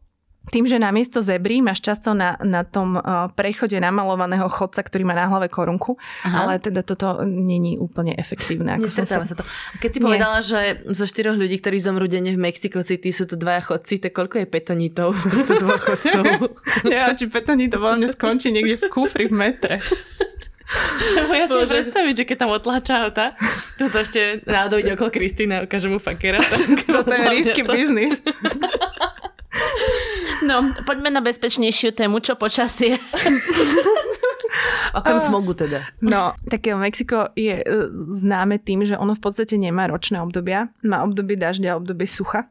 [0.50, 5.14] tým, že namiesto zebry máš často na, na tom uh, prechode namalovaného chodca, ktorý má
[5.14, 6.48] na hlave korunku, Aha.
[6.48, 8.80] ale teda toto není úplne efektívne.
[8.80, 9.14] Ako som si...
[9.14, 9.46] sa to.
[9.46, 10.06] A keď si Nie.
[10.10, 14.02] povedala, že zo štyroch ľudí, ktorí zomrú denne v Mexico City, sú tu dvaja chodci,
[14.02, 16.24] tak koľko je petonitov z týchto dvoch chodcov?
[16.96, 19.76] ja, či petonito veľmi skončí niekde v kufri v metre.
[21.18, 21.74] Lebo ja si Bože.
[21.74, 23.34] predstaviť, že keď tam otláča auta,
[23.82, 26.38] toto ešte náhodou ide okolo Kristýna a ukáže mu fakera.
[26.94, 28.22] Toto je risky biznis.
[30.50, 32.98] No, poďme na bezpečnejšiu tému, čo počasie.
[34.98, 35.86] Okrem smogu teda.
[36.02, 37.66] No, tak Mexiko je e,
[38.10, 40.74] známe tým, že ono v podstate nemá ročné obdobia.
[40.82, 42.50] Má obdobie dažďa a obdobie sucha.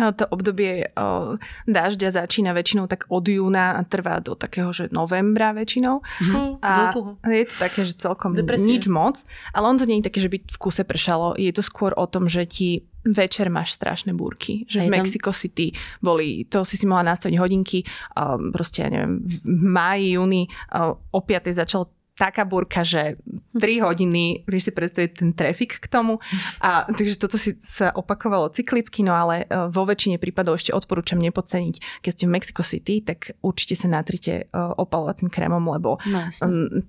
[0.00, 1.36] To obdobie o,
[1.68, 6.00] dažďa začína väčšinou tak od júna a trvá do takého, že novembra väčšinou.
[6.24, 6.94] Mm, a
[7.28, 8.70] je to také, že celkom Depresie.
[8.70, 9.20] nič moc,
[9.52, 11.36] ale on to nie je také, že by v kuse pršalo.
[11.36, 14.64] Je to skôr o tom, že ti večer máš strašné búrky.
[14.68, 17.84] Že v Mexico City boli, to si si mohla nastaviť hodinky,
[18.16, 20.42] um, proste, ja neviem, v máji, júni,
[20.76, 21.52] uh, o 5.
[21.52, 21.88] začal
[22.20, 23.16] taká burka, že
[23.56, 26.20] 3 hodiny, vieš si predstaviť ten trafik k tomu.
[26.60, 31.16] A takže toto si sa opakovalo cyklicky, no ale e, vo väčšine prípadov ešte odporúčam
[31.16, 32.04] nepodceniť.
[32.04, 36.20] Keď ste v Mexico City, tak určite sa natrite e, opalovacím krémom, lebo no,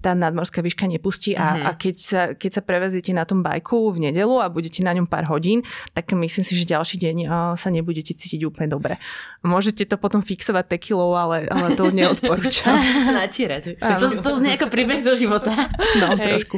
[0.04, 1.63] tá nadmorská výška nepustí a, mm-hmm.
[1.63, 5.08] a keď, sa, keď sa prevezíte na tom bajku v nedelu a budete na ňom
[5.08, 5.63] pár hodín,
[5.96, 9.00] tak myslím si, že ďalší deň e, sa nebudete cítiť úplne dobre.
[9.41, 12.76] Môžete to potom fixovať tekilou, ale, ale to neodporúčam.
[13.22, 13.80] Natierať.
[13.80, 15.54] To, to znie ako príbeh zo života.
[16.02, 16.42] No, Hej.
[16.42, 16.58] trošku.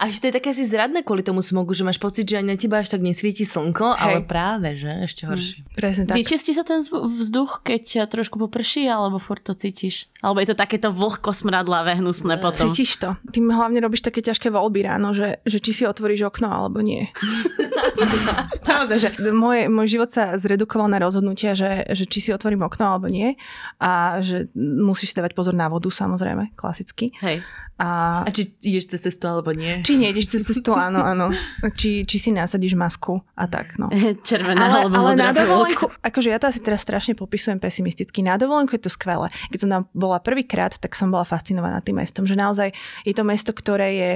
[0.00, 2.44] A že to je také asi zradné kvôli tomu smogu, že máš pocit, že aj
[2.46, 4.00] na teba až tak nesvieti slnko, Hej.
[4.00, 5.58] ale práve, že ešte horšie.
[5.60, 6.16] Mm, presne tak.
[6.16, 10.08] Vyčistí sa ten vzduch, keď trošku poprší, alebo furt to cítiš?
[10.24, 12.70] Alebo je to takéto vlhko smradlavé, hnusné potom?
[12.70, 13.14] Cítiš to.
[13.30, 17.10] Ty hlavne robíš také ťažké voľby ráno, že, že či si otvoríš okno, alebo nie.
[18.70, 22.96] Naozaj, že môj, môj život sa zredukoval na rozhodnutia, že, že či si otvorím okno,
[22.96, 23.34] alebo nie.
[23.82, 27.14] A že musíš si dávať pozor na vodu, samozrejme, klasicky.
[27.22, 27.42] Hej.
[27.78, 29.82] A A, A či ideš cez cestu alebo nie?
[29.82, 31.34] či nejdeš cez cestu, áno, áno.
[31.74, 33.90] Či, či si nasadíš masku a tak, no.
[34.28, 38.38] Červená ale, alebo ale na dovolenku, akože ja to asi teraz strašne popisujem pesimisticky, na
[38.38, 39.34] dovolenku je to skvelé.
[39.50, 42.70] Keď som tam bola prvýkrát, tak som bola fascinovaná tým mestom, že naozaj
[43.02, 44.12] je to mesto, ktoré je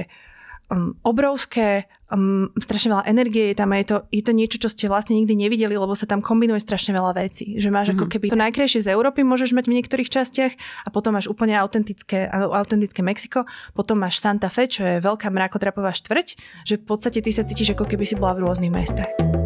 [0.71, 4.69] um, obrovské, um, strašne veľa energie je tam a je to, je to niečo, čo
[4.71, 7.59] ste vlastne nikdy nevideli, lebo sa tam kombinuje strašne veľa vecí.
[7.59, 7.99] Že máš mm-hmm.
[7.99, 10.53] ako keby to najkrajšie z Európy môžeš mať v niektorých častiach
[10.85, 13.43] a potom máš úplne autentické, autentické Mexiko,
[13.75, 16.27] potom máš Santa Fe, čo je veľká mrakodrapová štvrť,
[16.63, 19.42] že v podstate ty sa cítiš ako keby si bola v rôznych mestách.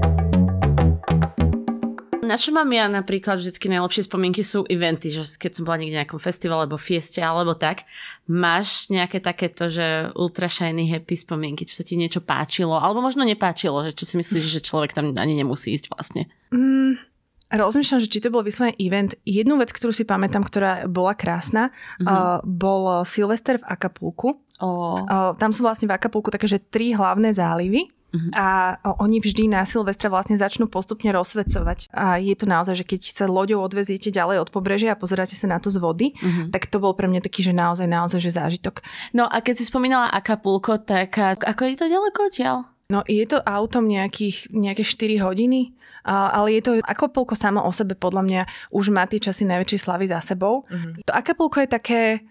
[2.28, 5.96] Na čo mám ja napríklad vždycky najlepšie spomienky sú eventy, že keď som bola niekde
[5.96, 7.88] na nejakom festivale alebo fieste alebo tak,
[8.28, 13.24] máš nejaké takéto, že ultra shiny happy spomienky, čo sa ti niečo páčilo, alebo možno
[13.24, 16.28] nepáčilo, že čo si myslíš, že človek tam ani nemusí ísť vlastne?
[16.52, 17.00] Mm,
[17.48, 19.16] rozmýšľam, že či to bol vyslovene event.
[19.24, 22.08] Jednu vec, ktorú si pamätám, ktorá bola krásna, mm-hmm.
[22.12, 24.44] uh, bol Silvester v Acapulku.
[24.60, 25.08] Oh.
[25.08, 27.88] Uh, tam sú vlastne v Acapulku také, že tri hlavné zálivy.
[28.08, 28.32] Uh-huh.
[28.34, 31.92] A oni vždy na Silvestra vlastne začnú postupne rozsvecovať.
[31.92, 35.52] A je to naozaj, že keď sa loďou odveziete ďalej od pobrežia a pozeráte sa
[35.52, 36.48] na to z vody, uh-huh.
[36.50, 38.80] tak to bol pre mňa taký, že naozaj, naozaj, že zážitok.
[39.12, 42.58] No a keď si spomínala Acapulco, tak ako je to ďaleko odtiaľ?
[42.88, 45.76] No je to autom nejakých, nejaké 4 hodiny,
[46.08, 48.42] ale je to Acapulco samo o sebe podľa mňa
[48.72, 50.64] už má tie časy najväčšej slavy za sebou.
[50.64, 50.96] Uh-huh.
[51.04, 52.24] To Acapulco je také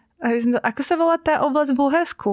[0.65, 2.31] ako sa volá tá oblasť v Bulharsku?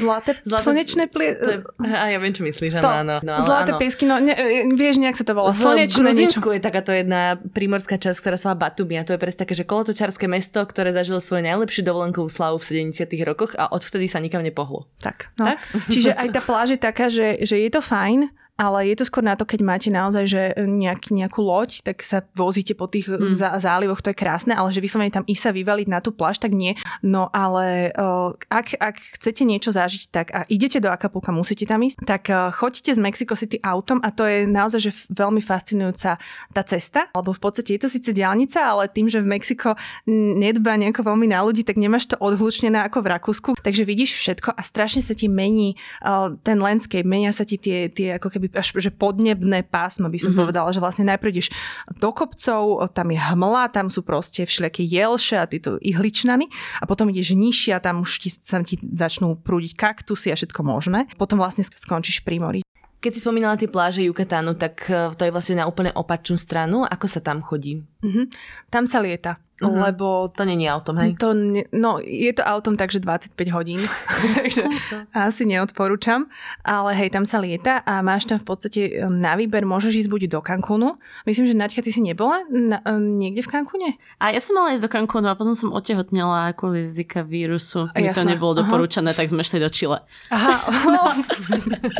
[0.00, 1.36] Zlaté, Zlaté slnečné plie...
[1.36, 3.16] To je, a ja viem, čo myslíš, áno, áno.
[3.20, 3.80] No, Zlaté áno.
[3.80, 4.32] piesky, no ne,
[4.72, 5.52] vieš, nejak sa to volá.
[5.52, 9.20] Slnečné v Gruzinsku je takáto jedna primorská časť, ktorá sa volá Batumi a to je
[9.20, 13.68] presne také, že kolotočárske mesto, ktoré zažilo svoju najlepšiu dovolenkovú slavu v 70 rokoch a
[13.68, 14.88] odvtedy sa nikam nepohlo.
[15.04, 15.52] Tak, no.
[15.52, 15.60] tak?
[15.92, 19.20] Čiže aj tá pláž je taká, že, že je to fajn, ale je to skôr
[19.20, 23.60] na to, keď máte naozaj že nejak, nejakú loď, tak sa vozíte po tých mm.
[23.60, 26.56] zálivoch, to je krásne, ale že vyslovene tam i sa vyvaliť na tú pláž, tak
[26.56, 26.72] nie.
[27.04, 31.84] No ale uh, ak, ak chcete niečo zažiť, tak a idete do Acapulca, musíte tam
[31.84, 36.16] ísť, tak uh, choďte z Mexico City autom a to je naozaj že veľmi fascinujúca
[36.56, 39.76] tá cesta, lebo v podstate je to síce diálnica, ale tým, že v Mexiko
[40.08, 44.56] nedbá nejako veľmi na ľudí, tak nemáš to odhlučnené ako v Rakúsku, takže vidíš všetko
[44.56, 48.45] a strašne sa ti mení uh, ten landscape, menia sa ti tie, tie ako keby
[48.52, 50.42] až že podnebné pásmo, by som mm-hmm.
[50.46, 51.48] povedala, že vlastne najprv ideš
[51.96, 56.46] do kopcov, tam je hmla, tam sú proste všelijaké jelše a títo ihličnany
[56.78, 60.60] a potom ideš nižšie a tam už ti, sa ti začnú prúdiť kaktusy a všetko
[60.62, 61.08] možné.
[61.16, 62.60] Potom vlastne skončíš pri mori.
[62.96, 66.82] Keď si spomínala tie pláže Yucatánu, tak eh, to je vlastne na úplne opačnú stranu.
[66.82, 67.84] Ako sa tam chodí?
[68.02, 68.24] Mm-hmm.
[68.72, 69.38] Tam sa lieta.
[69.56, 69.72] Uh-huh.
[69.88, 71.16] Lebo to není autom, hej?
[71.16, 73.80] To ne, no, je to autom takže 25 hodín,
[74.36, 74.68] takže
[75.16, 76.28] asi neodporúčam.
[76.60, 80.10] Ale hej, tam sa lieta a máš tam v podstate e, na výber, môžeš ísť
[80.12, 81.00] buď do Cancúnu.
[81.24, 83.96] Myslím, že Naďka, ty si nebola na, e, niekde v Cancúne?
[84.20, 87.88] A ja som mala ísť do Cancúnu a potom som otehotnela kvôli Zika vírusu.
[87.96, 88.60] Mi to nebolo Aha.
[88.60, 90.04] doporúčané, tak sme šli do Chile.
[90.28, 90.52] Aha.
[90.86, 91.02] No.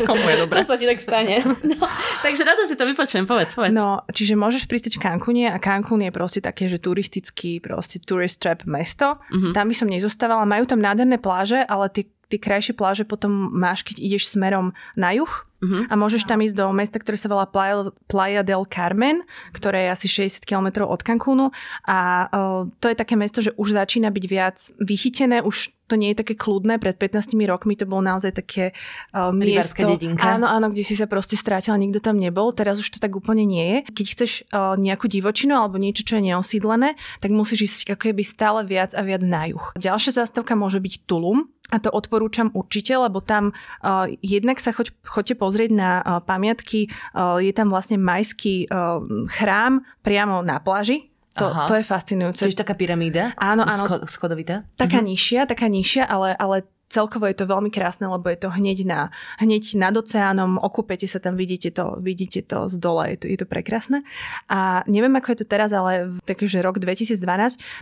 [0.07, 0.63] Komu je dobré?
[0.63, 1.41] sa ti tak stane.
[1.67, 1.83] No.
[2.23, 3.75] Takže rada si to vypočujem, povedz, povedz.
[3.75, 8.43] No, čiže môžeš pristať v Cancúne a Cancún je proste také, že turistický proste tourist
[8.43, 9.17] trap mesto.
[9.31, 9.53] Mm-hmm.
[9.55, 10.43] Tam by som nezostávala.
[10.43, 15.15] Majú tam nádherné pláže, ale tie, tie krajšie pláže potom máš, keď ideš smerom na
[15.15, 15.47] juh.
[15.57, 15.89] Uh-huh.
[15.89, 19.25] A môžeš tam ísť do mesta, ktoré sa volá Playa, Playa del Carmen,
[19.57, 21.49] ktoré je asi 60 km od Cancúnu.
[21.89, 26.13] A uh, to je také mesto, že už začína byť viac vychytené, už to nie
[26.13, 26.77] je také kľudné.
[26.77, 28.75] Pred 15 rokmi to bolo naozaj také
[29.15, 29.87] uh, miesto.
[29.87, 30.21] dedinka.
[30.21, 32.53] Áno, áno, kde si sa proste strátila, nikto tam nebol.
[32.53, 33.77] Teraz už to tak úplne nie je.
[33.97, 38.21] Keď chceš uh, nejakú divočinu alebo niečo, čo je neosídlené, tak musíš ísť ako keby
[38.21, 39.73] stále viac a viac na juh.
[39.79, 43.51] Ďalšia zástavka môže byť Tulum, a to odporúčam určite, lebo tam
[43.83, 46.87] uh, jednak sa choď, choďte pozrieť na uh, pamiatky.
[47.11, 51.11] Uh, je tam vlastne majský uh, chrám priamo na pláži.
[51.37, 52.49] To, to je fascinujúce.
[52.49, 53.37] Čiže taká pyramída?
[53.37, 53.85] Áno, áno.
[53.85, 54.65] Scho- schodovitá?
[54.73, 55.13] Taká uh-huh.
[55.13, 58.99] nižšia, taká nižšia, ale, ale celkovo je to veľmi krásne, lebo je to hneď, na,
[59.43, 63.37] hneď nad oceánom, okúpete sa tam, vidíte to, vidíte to z dola, je to, je
[63.39, 64.07] to prekrásne.
[64.47, 67.19] A neviem, ako je to teraz, ale takže rok 2012,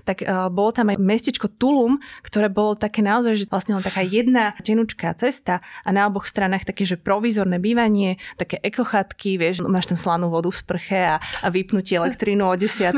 [0.06, 4.02] tak uh, bolo tam aj mestečko Tulum, ktoré bolo také naozaj, že vlastne len taká
[4.02, 9.89] jedna tenučká cesta a na oboch stranách také, že provizorné bývanie, také ekochatky, vieš, máš
[9.89, 12.98] tam slanú vodu v sprche a, a vypnutie elektrínu o 10.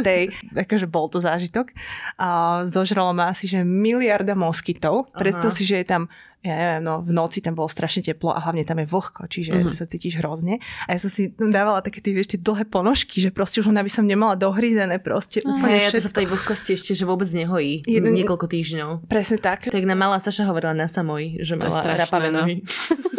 [0.55, 1.75] takže bol to zážitok.
[2.15, 5.11] Uh, zožralo ma asi, že miliarda moskytov.
[5.13, 6.07] Predstav si, že je tam tam
[6.45, 9.51] ja neviem, no v noci tam bolo strašne teplo a hlavne tam je vlhko, čiže
[9.57, 9.73] mm-hmm.
[9.73, 10.61] sa cítiš hrozne.
[10.85, 13.81] A ja som si dávala také tie, vieš, tie dlhé ponožky, že proste už len
[13.81, 15.97] aby som nemala dohryzené proste no, úplne ja, všetko.
[15.97, 18.13] Ja to sa v tej vlhkosti ešte, že vôbec nehojí Jeden...
[18.13, 19.09] niekoľko týždňov.
[19.09, 19.67] Presne tak.
[19.67, 22.45] Tak na malá Saša hovorila na samoj, že mala rapavé no.
[22.45, 22.61] nohy.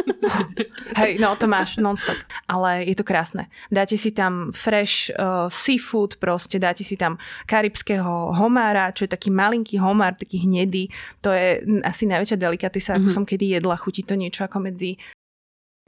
[0.98, 2.16] Hej, no to máš non-stop.
[2.50, 3.46] Ale je to krásne.
[3.70, 9.30] Dáte si tam fresh uh, seafood, proste dáte si tam karibského homára, čo je taký
[9.30, 10.90] malinký homár, taký hnedý.
[11.22, 13.07] To je asi najväčšia delikatisa, mm-hmm.
[13.08, 13.16] Mm-hmm.
[13.16, 13.80] som kedy jedla.
[13.80, 15.00] Chutí to niečo ako medzi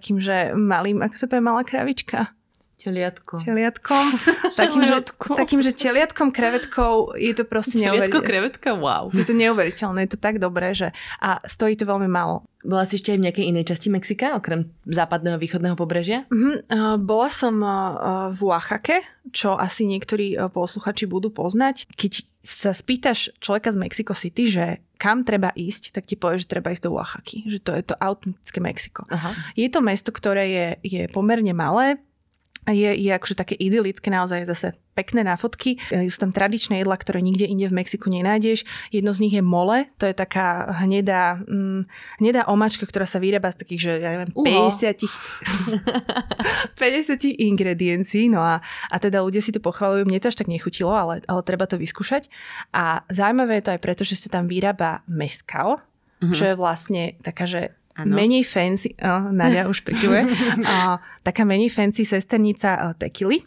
[0.00, 2.32] takým, že malým, ako sa povie malá kravička.
[2.80, 3.44] Teliatko.
[3.44, 4.04] Teliatkom.
[4.60, 4.96] takým, že,
[5.36, 8.24] takým, že teliatkom, krevetkou je to proste neuveriteľné.
[8.24, 9.12] krevetka, wow.
[9.12, 12.48] Je to neuveriteľné, je to tak dobré, že a stojí to veľmi málo.
[12.64, 16.24] Bola si ešte aj v nejakej inej časti Mexika, okrem západného a východného pobrežia?
[16.32, 21.84] Uh, bola som uh, v Oaxake, čo asi niektorí uh, posluchači budú poznať.
[21.92, 24.64] Keď sa spýtaš človeka z Mexico City, že
[25.00, 27.48] kam treba ísť, tak ti povie, že treba ísť do Oaxaky.
[27.48, 29.08] Že to je to autentické Mexiko.
[29.08, 29.32] Aha.
[29.56, 31.96] Je to mesto, ktoré je, je pomerne malé,
[32.68, 35.80] je, je akože také idylické, naozaj zase pekné na fotky.
[35.88, 38.68] E, sú tam tradičné jedla, ktoré nikde inde v Mexiku nenájdeš.
[38.92, 41.88] Jedno z nich je mole, to je taká hnedá, hm,
[42.20, 45.08] hnedá omačka, ktorá sa vyrába z takých, že ja neviem, 50,
[46.76, 48.28] 50 ingrediencií.
[48.28, 48.60] No a,
[48.92, 51.80] a teda ľudia si to pochvalujú, mne to až tak nechutilo, ale, ale treba to
[51.80, 52.28] vyskúšať.
[52.76, 55.80] A zaujímavé je to aj preto, že sa tam vyrába meskal,
[56.20, 56.36] mm-hmm.
[56.36, 58.16] čo je vlastne taká, že Ano.
[58.16, 60.24] menej fancy, oh, Nadia už prikyvuje,
[60.64, 63.44] uh, taká menej fancy sesternica uh, tekily,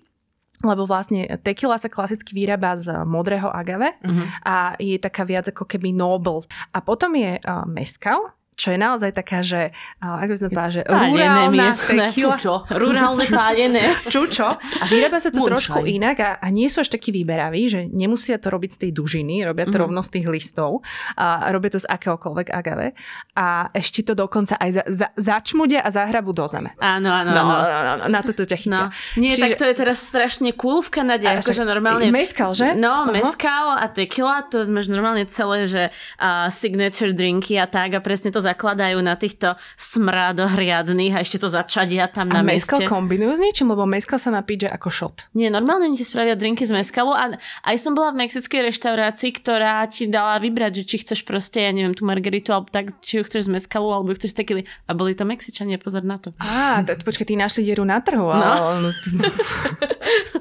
[0.63, 4.25] lebo vlastne tekila sa klasicky vyrába z modrého agave uh-huh.
[4.47, 6.47] a je taká viac ako keby noble.
[6.71, 10.81] A potom je uh, meskal, čo je naozaj taká, že, ako by som povedala, že
[10.85, 12.37] rurálna tequila.
[12.37, 12.53] Čučo.
[12.69, 13.83] Rurálne pálené.
[14.13, 14.57] Čučo.
[14.57, 15.53] A vyrába sa to Moonshine.
[15.57, 18.91] trošku inak a, a nie sú až takí výberaví, že nemusia to robiť z tej
[18.93, 19.83] dužiny, robia to mm.
[19.89, 20.85] rovno z tých listov
[21.17, 22.93] a robia to z akéhokoľvek agave.
[23.33, 26.77] A ešte to dokonca aj za, za, začmudia a zahrabu do zeme.
[26.77, 27.53] Áno, áno, no, áno.
[27.53, 28.85] No, no, na toto ťa chytia.
[28.93, 29.19] No.
[29.19, 29.41] Nie, Čiže...
[29.41, 32.13] tak to je teraz strašne cool v Kanade, akože normálne...
[32.13, 32.77] Meskal, že?
[32.77, 33.15] No, uh-huh.
[33.15, 38.29] meskal a tequila, to sme normálne celé, že uh, signature drinky a tak a presne
[38.29, 42.83] to zakladajú na týchto smrádoch riadných a ešte to začadia tam a na meste.
[42.83, 45.17] A kombinujú s niečím, lebo meskal sa napíť, že ako shot.
[45.31, 49.87] Nie, normálne ti spravia drinky z meskalu a aj som bola v mexickej reštaurácii, ktorá
[49.87, 53.23] ti dala vybrať, že či chceš proste, ja neviem, tú margaritu, alebo tak, či ju
[53.23, 54.61] chceš z meskalu, alebo ju chceš z tekily.
[54.85, 56.35] A boli to Mexičania, pozor na to.
[56.43, 58.27] Á, to, počkaj, ty našli dieru na trhu.
[58.27, 58.35] No.
[58.35, 58.91] Ale...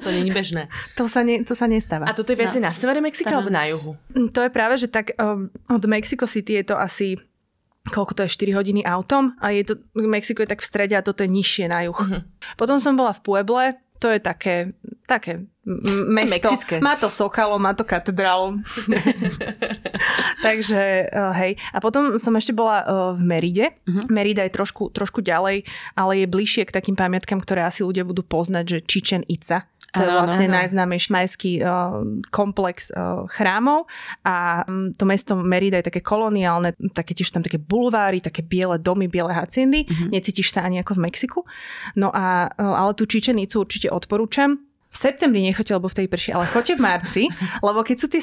[0.03, 0.63] to nie je bežné.
[0.99, 2.09] To sa, ne, to sa nestáva.
[2.09, 2.67] A toto je viacej no.
[2.67, 3.95] na severe Mexika, alebo na juhu?
[4.35, 7.15] To je práve, že tak um, od Mexico City je to asi
[7.91, 11.03] koľko to je, 4 hodiny autom a je to, Mexiko je tak v strede a
[11.03, 11.99] toto je nižšie na juh.
[11.99, 12.23] Uh-huh.
[12.55, 14.75] Potom som bola v Pueble, to je také,
[15.07, 16.51] také mesto.
[16.51, 16.83] Mexické.
[16.83, 18.59] Má to sokalo, má to katedrálu.
[20.45, 21.55] Takže uh, hej.
[21.71, 23.79] A potom som ešte bola uh, v Meride.
[23.87, 24.03] Uh-huh.
[24.11, 25.63] Merida je trošku, trošku ďalej,
[25.95, 29.71] ale je bližšie k takým pamiatkám, ktoré asi ľudia budú poznať, že Chichen Itza.
[29.93, 32.01] To je vlastne najznámejší majský uh,
[32.33, 33.85] komplex uh, chrámov
[34.25, 38.81] a um, to mesto Merida je také koloniálne, také tiež tam také bulváry, také biele
[38.81, 39.85] domy, biele haciendy.
[39.85, 40.09] Uh-huh.
[40.09, 41.39] Necítiš sa ani ako v Mexiku.
[41.93, 46.29] No a, uh, ale tú Čičenicu určite odporúčam v septembri nechoďte, lebo v tej prší,
[46.37, 47.23] ale choďte v marci,
[47.67, 48.21] lebo keď sú tie,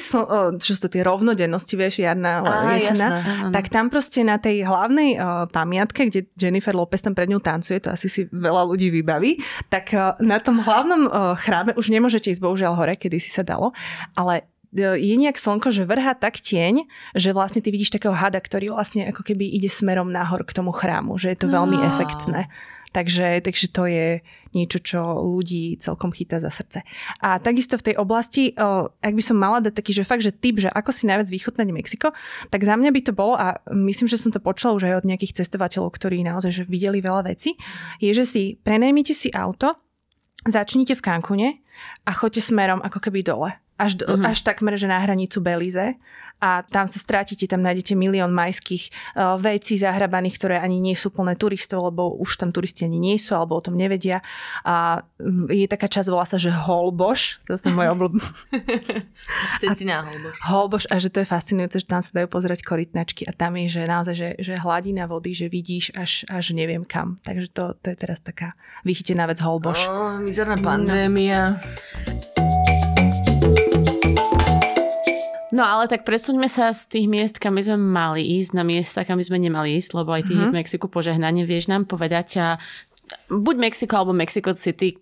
[0.55, 3.07] čo sú tie rovnodennosti, vieš, jarná, Á, jesena,
[3.51, 7.83] tak tam proste na tej hlavnej uh, pamiatke, kde Jennifer Lopez tam pred ňou tancuje,
[7.83, 12.31] to asi si veľa ľudí vybaví, tak uh, na tom hlavnom uh, chráme už nemôžete
[12.31, 13.75] ísť bohužiaľ hore, kedy si sa dalo,
[14.15, 18.71] ale je nejak slnko, že vrha tak tieň, že vlastne ty vidíš takého hada, ktorý
[18.71, 21.83] vlastne ako keby ide smerom nahor k tomu chrámu, že je to veľmi no.
[21.91, 22.47] efektné.
[22.95, 24.07] Takže, takže to je
[24.51, 26.83] niečo, čo ľudí celkom chytá za srdce.
[27.23, 30.59] A takisto v tej oblasti, ak by som mala dať taký, že fakt, že typ,
[30.59, 32.11] že ako si najviac vychutnať Mexiko,
[32.51, 35.07] tak za mňa by to bolo, a myslím, že som to počula už aj od
[35.07, 37.55] nejakých cestovateľov, ktorí naozaj že videli veľa vecí,
[38.03, 39.79] je, že si prenajmite si auto,
[40.43, 41.49] začnite v Cancune
[42.03, 43.60] a choďte smerom ako keby dole.
[43.81, 44.29] Až, do, uh-huh.
[44.29, 45.97] až takmer, že na hranicu Belize
[46.41, 51.13] a tam sa strátite, tam nájdete milión majských uh, vecí zahrabaných, ktoré ani nie sú
[51.13, 54.25] plné turistov, lebo už tam turisti ani nie sú, alebo o tom nevedia.
[54.65, 55.05] A
[55.53, 58.25] je taká časť, volá sa, že Holboš, to som môj obľúbený.
[59.61, 60.35] Cecina Holboš.
[60.41, 63.77] Holboš a že to je fascinujúce, že tam sa dajú pozerať korytnačky a tam je,
[63.77, 67.21] že naozaj, že, že hladina vody, že vidíš až, až neviem kam.
[67.21, 69.85] Takže to, to je teraz taká vychytená vec Holboš.
[69.85, 71.61] Oh, mizerná pandémia.
[71.61, 72.20] No.
[75.51, 79.03] No ale tak presuňme sa z tých miest, kam by sme mali ísť, na miesta,
[79.03, 80.47] kam by sme nemali ísť, lebo aj ty uh-huh.
[80.47, 82.47] v Mexiku požehnanie vieš nám povedať a
[83.27, 84.95] buď Mexiko alebo Mexico City,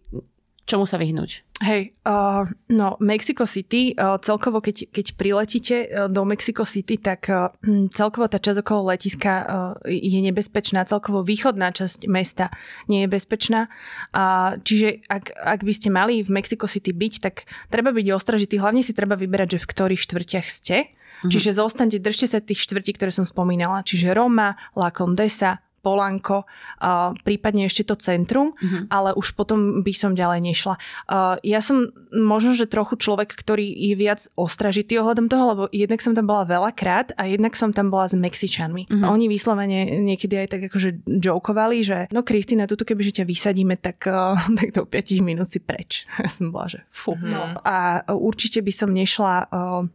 [0.69, 1.49] čomu sa vyhnúť?
[1.65, 7.27] Hej, uh, no Mexico City, uh, celkovo keď, keď priletíte uh, do Mexico City, tak
[7.27, 7.51] uh,
[7.91, 9.45] celkovo tá časť okolo letiska uh,
[9.89, 12.53] je nebezpečná, celkovo východná časť mesta
[12.87, 13.67] nie je bezpečná.
[14.13, 18.61] Uh, čiže ak, ak by ste mali v Mexico City byť, tak treba byť ostražitý,
[18.61, 20.77] hlavne si treba vyberať, že v ktorých štvrtiach ste.
[21.19, 21.31] Mm-hmm.
[21.35, 27.15] Čiže zostaňte, držte sa tých štvrtí, ktoré som spomínala, čiže Roma, La Condesa, Polanko, uh,
[27.23, 28.85] prípadne ešte to centrum, uh-huh.
[28.91, 30.75] ale už potom by som ďalej nešla.
[31.07, 36.03] Uh, ja som možno, že trochu človek, ktorý je viac ostražitý ohľadom toho, lebo jednak
[36.03, 38.91] som tam bola veľakrát a jednak som tam bola s Mexičanmi.
[38.91, 39.11] Uh-huh.
[39.11, 44.03] Oni vyslovene niekedy aj tak akože jokovali, že no Kristina, tuto kebyže ťa vysadíme, tak,
[44.09, 46.03] uh, tak do 5 minút si preč.
[46.19, 47.15] Ja som bola, že fú.
[47.15, 47.55] Uh-huh.
[47.63, 49.87] A určite by som nešla uh,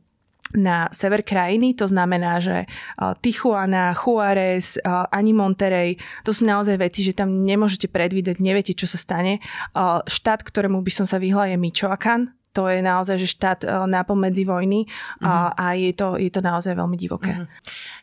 [0.55, 2.70] na sever krajiny, to znamená, že
[3.20, 4.78] Tijuana, Juárez,
[5.11, 9.42] ani Monterey, to sú naozaj veci, že tam nemôžete predvídať, neviete, čo sa stane.
[10.07, 14.46] Štát, ktorému by som sa vyhla, je Michoacán, to je naozaj že štát uh, nápomedzi
[14.46, 15.26] vojny uh-huh.
[15.26, 17.34] a, a je, to, je to naozaj veľmi divoké.
[17.34, 17.50] Uh-huh.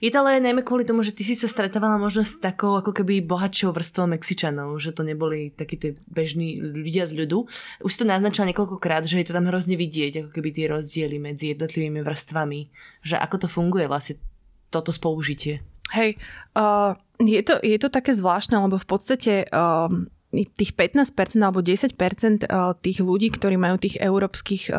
[0.04, 2.91] Je to ale najmä kvôli tomu, že ty si sa stretávala možno s takou ako
[2.91, 7.47] keby bohatšou vrstvou Mexičanov, že to neboli takí tí bežní ľudia z ľudu.
[7.88, 11.16] Už si to naznačila niekoľkokrát, že je to tam hrozne vidieť, ako keby tie rozdiely
[11.16, 12.60] medzi jednotlivými vrstvami,
[13.08, 14.20] že ako to funguje vlastne
[14.68, 15.64] toto spolužitie.
[15.91, 16.16] Hej,
[16.56, 19.91] uh, je, to, je to také zvláštne, lebo v podstate uh,
[20.32, 21.12] tých 15%
[21.44, 24.76] alebo 10% eh, tých ľudí, ktorí majú tých európskych eh,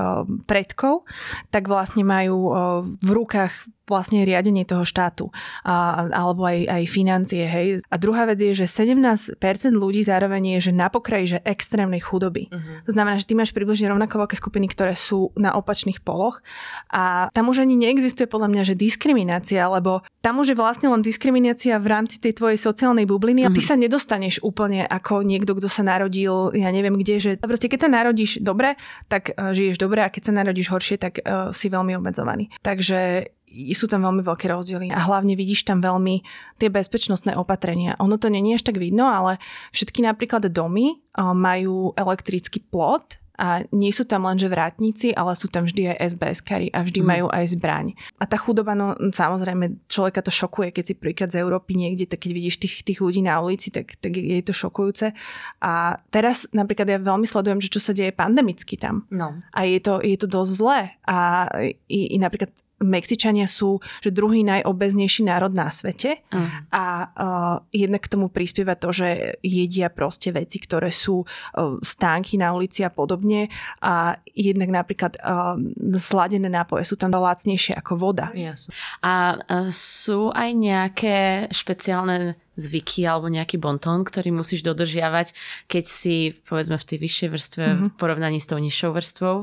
[0.49, 1.05] predkov,
[1.53, 2.55] tak vlastne majú eh,
[2.99, 3.53] v rukách
[3.91, 5.29] vlastne riadenie toho štátu
[5.67, 7.43] a, alebo aj, aj financie.
[7.45, 7.67] Hej.
[7.91, 9.37] A druhá vec je, že 17%
[9.75, 12.47] ľudí zároveň je, že na pokraji že extrémnej chudoby.
[12.49, 12.81] Uh-huh.
[12.87, 16.41] To znamená, že ty máš približne rovnako veľké skupiny, ktoré sú na opačných poloch
[16.89, 21.03] a tam už ani neexistuje podľa mňa, že diskriminácia, lebo tam už je vlastne len
[21.03, 23.75] diskriminácia v rámci tej tvojej sociálnej bubliny a ty uh-huh.
[23.75, 27.91] sa nedostaneš úplne ako niekto, kto sa narodil, ja neviem kde, že proste keď sa
[27.91, 28.79] narodíš dobre,
[29.11, 32.53] tak uh, žiješ dobre a keď sa narodíš horšie, tak uh, si veľmi obmedzovaný.
[32.63, 33.31] Takže
[33.77, 36.25] sú tam veľmi veľké rozdiely a hlavne vidíš tam veľmi
[36.57, 38.01] tie bezpečnostné opatrenia.
[38.01, 39.37] Ono to není až tak vidno, ale
[39.77, 45.67] všetky napríklad domy majú elektrický plot a nie sú tam lenže vrátnici, ale sú tam
[45.67, 47.09] vždy aj SBS kary a vždy mm.
[47.11, 47.99] majú aj zbraň.
[48.23, 52.23] A tá chudoba, no samozrejme, človeka to šokuje, keď si príklad z Európy niekde, tak
[52.23, 55.11] keď vidíš tých, tých ľudí na ulici, tak, tak je to šokujúce.
[55.59, 59.11] A teraz napríklad ja veľmi sledujem, že čo sa deje pandemicky tam.
[59.11, 59.35] No.
[59.51, 60.81] A je to, je to dosť zlé.
[61.11, 61.51] A
[61.91, 66.67] i, i napríklad Mexičania sú že druhý najobeznejší národ na svete uh.
[66.69, 72.37] a uh, jednak k tomu prispieva to, že jedia proste veci, ktoré sú uh, stánky
[72.37, 73.49] na ulici a podobne
[73.81, 75.57] a jednak napríklad uh,
[75.97, 78.35] sladené nápoje sú tam lacnejšie ako voda.
[78.35, 78.69] Yes.
[79.01, 81.17] A uh, sú aj nejaké
[81.55, 85.33] špeciálne zvyky alebo nejaký bontón, ktorý musíš dodržiavať,
[85.73, 87.89] keď si povedzme v tej vyššej vrstve mm-hmm.
[87.89, 89.37] v porovnaní s tou nižšou vrstvou?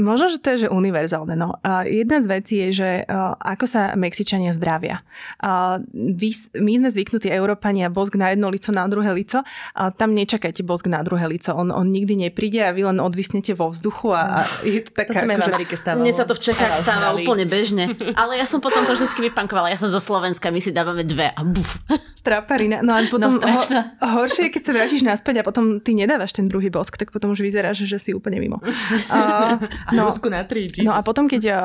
[0.00, 1.36] Možno, že to je že univerzálne.
[1.36, 1.60] No.
[1.60, 5.04] Uh, jedna z vecí je, že uh, ako sa Mexičania zdravia.
[5.36, 9.44] Uh, vy, my sme zvyknutí Európania bosk na jedno lico, na druhé lico.
[9.76, 11.52] Uh, tam nečakajte bosk na druhé lico.
[11.52, 15.12] On, on nikdy nepríde a vy len odvisnete vo vzduchu a, a je to taká...
[15.12, 16.02] To sa v akože Amerike stávalo.
[16.08, 17.92] Mne sa to v Čechách stáva úplne bežne.
[18.16, 19.68] Ale ja som potom to vždy vypankovala.
[19.68, 21.84] Ja som zo Slovenska, my si dávame dve a buf.
[22.20, 22.84] Traparina.
[22.84, 23.62] No a potom no, ho,
[24.00, 27.40] horšie, keď sa vrátiš naspäť a potom ty nedávaš ten druhý bosk, tak potom už
[27.40, 28.60] vyzeráš, že si úplne mimo.
[28.60, 29.56] Uh,
[29.96, 31.56] no, na tri, no a potom, keď uh,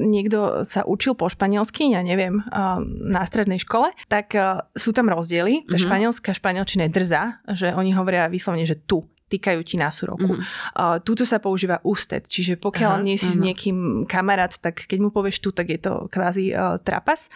[0.00, 5.12] niekto sa učil po španielsky, ja neviem, uh, na strednej škole, tak uh, sú tam
[5.12, 5.68] rozdiely.
[5.68, 5.84] Tá mm-hmm.
[5.84, 7.22] španielská španielčina je drza,
[7.52, 10.26] že oni hovoria vyslovene, že tu týkajú ti na súroku.
[10.26, 10.74] Mm-hmm.
[10.74, 13.38] Uh, tuto sa používa ústed, čiže pokiaľ Aha, nie si uh-huh.
[13.38, 13.78] s niekým
[14.10, 17.30] kamarát, tak keď mu povieš tu, tak je to kvázi uh, trapas.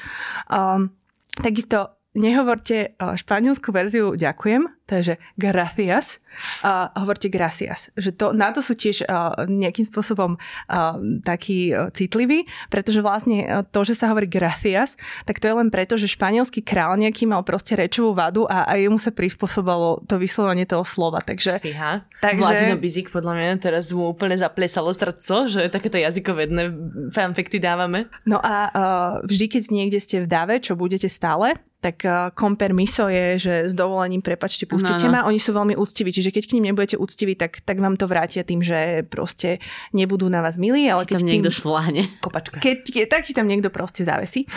[0.50, 0.90] Um,
[1.38, 6.20] takisto nehovorte španielskú verziu ďakujem, to je, že gracias,
[6.60, 7.88] uh, hovorte gracias.
[7.96, 13.64] Že to, na to sú tiež uh, nejakým spôsobom uh, takí uh, citliví, pretože vlastne
[13.72, 17.40] to, že sa hovorí gracias, tak to je len preto, že španielský král nejaký mal
[17.48, 21.24] proste rečovú vadu a, a jemu sa prispôsobilo to vyslovenie toho slova.
[21.24, 22.04] Takže, Fíha.
[22.20, 22.44] takže...
[22.44, 26.62] Vladino Bizik podľa mňa teraz mu úplne zaplesalo srdco, že takéto jazykovedné
[27.08, 28.12] fanfekty dávame.
[28.28, 33.12] No a uh, vždy, keď niekde ste v dáve, čo budete stále, tak uh, kompermiso
[33.12, 35.14] je, že s dovolením prepačte, pustíte no, no.
[35.20, 35.28] ma.
[35.28, 38.40] Oni sú veľmi úctiví, čiže keď k ním nebudete úctiví, tak, tak vám to vrátia
[38.40, 39.60] tým, že proste
[39.92, 40.88] nebudú na vás milí.
[40.88, 41.60] Ale keď tam niekto tým...
[41.60, 42.02] šláhne.
[42.24, 42.64] Kopačka.
[42.64, 44.48] Keď, tak ti tam niekto proste závesí.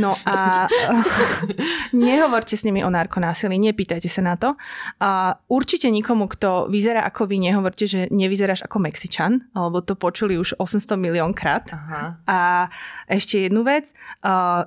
[0.00, 0.64] No a
[1.92, 4.56] nehovorte s nimi o narkonásilí, nepýtajte sa na to.
[5.04, 10.40] A určite nikomu, kto vyzerá ako vy, nehovorte, že nevyzeráš ako Mexičan, alebo to počuli
[10.40, 11.68] už 800 milión krát.
[11.76, 12.24] Aha.
[12.24, 12.38] A
[13.04, 13.92] ešte jednu vec.
[14.24, 14.64] Uh,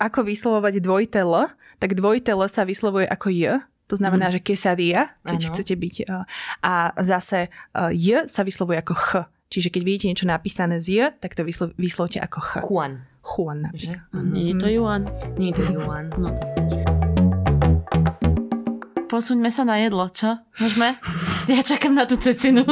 [0.00, 1.48] ako vyslovovať dvojité L,
[1.80, 4.40] tak dvojité L sa vyslovuje ako J, to znamená, mm.
[4.40, 5.48] že quesadilla, keď ano.
[5.52, 5.94] chcete byť.
[6.64, 7.52] A zase
[7.92, 9.10] J sa vyslovuje ako Ch.
[9.52, 12.52] Čiže keď vidíte niečo napísané z J, tak to vyslo- vyslovte ako Ch.
[12.64, 13.04] Juan.
[13.24, 14.32] Juan Mm-hmm.
[14.32, 15.02] Nie je to Juan.
[15.40, 16.12] Nie je to Juan.
[16.20, 16.28] No.
[19.08, 20.42] Posuňme sa na jedlo, čo?
[20.58, 20.96] Môžeme?
[21.44, 22.64] Ja čakám na tú cecinu.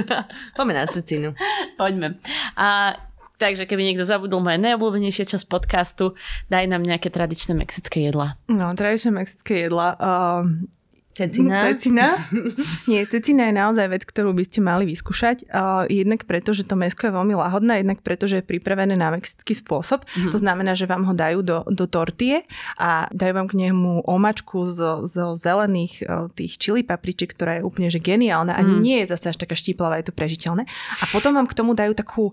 [0.56, 1.34] Poďme na cecinu.
[1.74, 2.22] Poďme.
[2.54, 2.94] A
[3.40, 6.12] Takže keby niekto zabudol moje najobľúbenejšie časť podcastu,
[6.52, 8.36] daj nám nejaké tradičné mexické jedla.
[8.52, 9.96] No, tradičné mexické jedla.
[9.96, 10.44] Uh,
[11.10, 11.66] Cecina?
[11.66, 12.06] Cecina.
[12.90, 15.50] Nie, cecina je naozaj vec, ktorú by ste mali vyskúšať.
[15.50, 19.10] Uh, jednak preto, že to mesko je veľmi lahodné, jednak preto, že je pripravené na
[19.10, 20.06] mexický spôsob.
[20.06, 20.30] Mm-hmm.
[20.30, 22.46] To znamená, že vám ho dajú do, do tortie
[22.78, 27.66] a dajú vám k nemu omačku zo, zo zelených uh, tých čili papričiek, ktorá je
[27.66, 28.78] úplne že geniálna a mm.
[28.78, 30.62] nie je zase až taká štíplavá, je to prežiteľné.
[31.02, 32.30] A potom vám k tomu dajú takú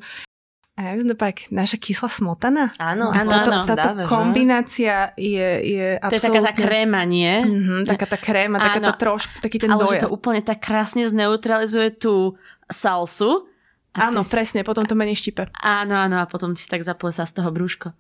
[0.77, 2.69] a ja myslím, pak naša kyslá smotana.
[2.77, 3.65] Áno, Áno, Táto, áno.
[3.65, 4.07] táto Dáme, že?
[4.07, 7.33] kombinácia je, je To je taká tá kréma, nie?
[7.33, 8.87] Mm-hmm, taká tá kréma, taká Áno.
[8.87, 10.05] tá trošku, taký ten Ale dojazd.
[10.05, 13.49] to úplne tak krásne zneutralizuje tú salsu.
[13.91, 15.49] A Áno, presne, potom to menej štipe.
[15.57, 17.97] Áno, áno, a potom ti tak zaplesá z toho brúško.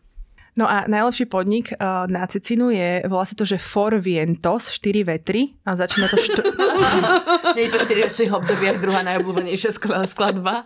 [0.57, 5.05] No a najlepší podnik uh, na Cecinu je, volá sa to, že For Vientos, 4
[5.05, 6.41] vetry a začína to št-
[7.57, 10.65] Nie po 4 ročných obdobiach druhá najobľúbenejšia skla- skladba.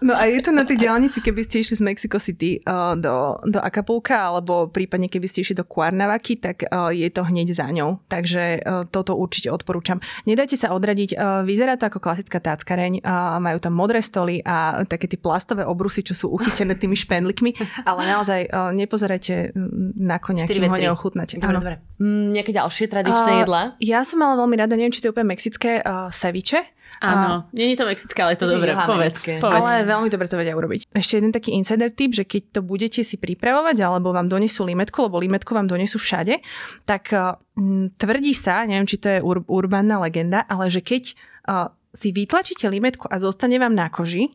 [0.00, 3.38] No a je to na tej diálnici, keby ste išli z Mexico City uh, do,
[3.44, 7.68] do Acapulca, alebo prípadne keby ste išli do Cuernavaky, tak uh, je to hneď za
[7.68, 8.00] ňou.
[8.08, 10.00] Takže uh, toto určite odporúčam.
[10.24, 14.82] Nedajte sa odradiť, uh, vyzerá to ako klasická táckareň, uh, majú tam modré stoly a
[14.88, 17.52] také tie plastové obrusy, čo sú uchytené tými špendlikmi,
[17.84, 21.42] ale naozaj uh, nepozerajte mm, na konia, kým ho neochutnáte.
[21.42, 21.76] Dobre, dobre.
[21.98, 23.62] Mm, nejaké ďalšie tradičné A, jedlá?
[23.82, 26.62] Ja som mala veľmi rada, neviem, či to je úplne mexické, uh, ceviche.
[27.02, 28.70] Áno, není to mexické, ale je to je dobré.
[28.78, 29.66] Povedz, povedz.
[29.66, 30.94] Ale veľmi dobre to vedia urobiť.
[30.94, 35.10] Ešte jeden taký insider tip, že keď to budete si pripravovať, alebo vám donesú limetku,
[35.10, 36.38] lebo limetku vám donesú všade,
[36.86, 37.34] tak uh,
[37.98, 41.02] tvrdí sa, neviem, či to je ur- urbánna legenda, ale že keď
[41.50, 44.30] uh, si vytlačíte limetku a zostane vám na koži,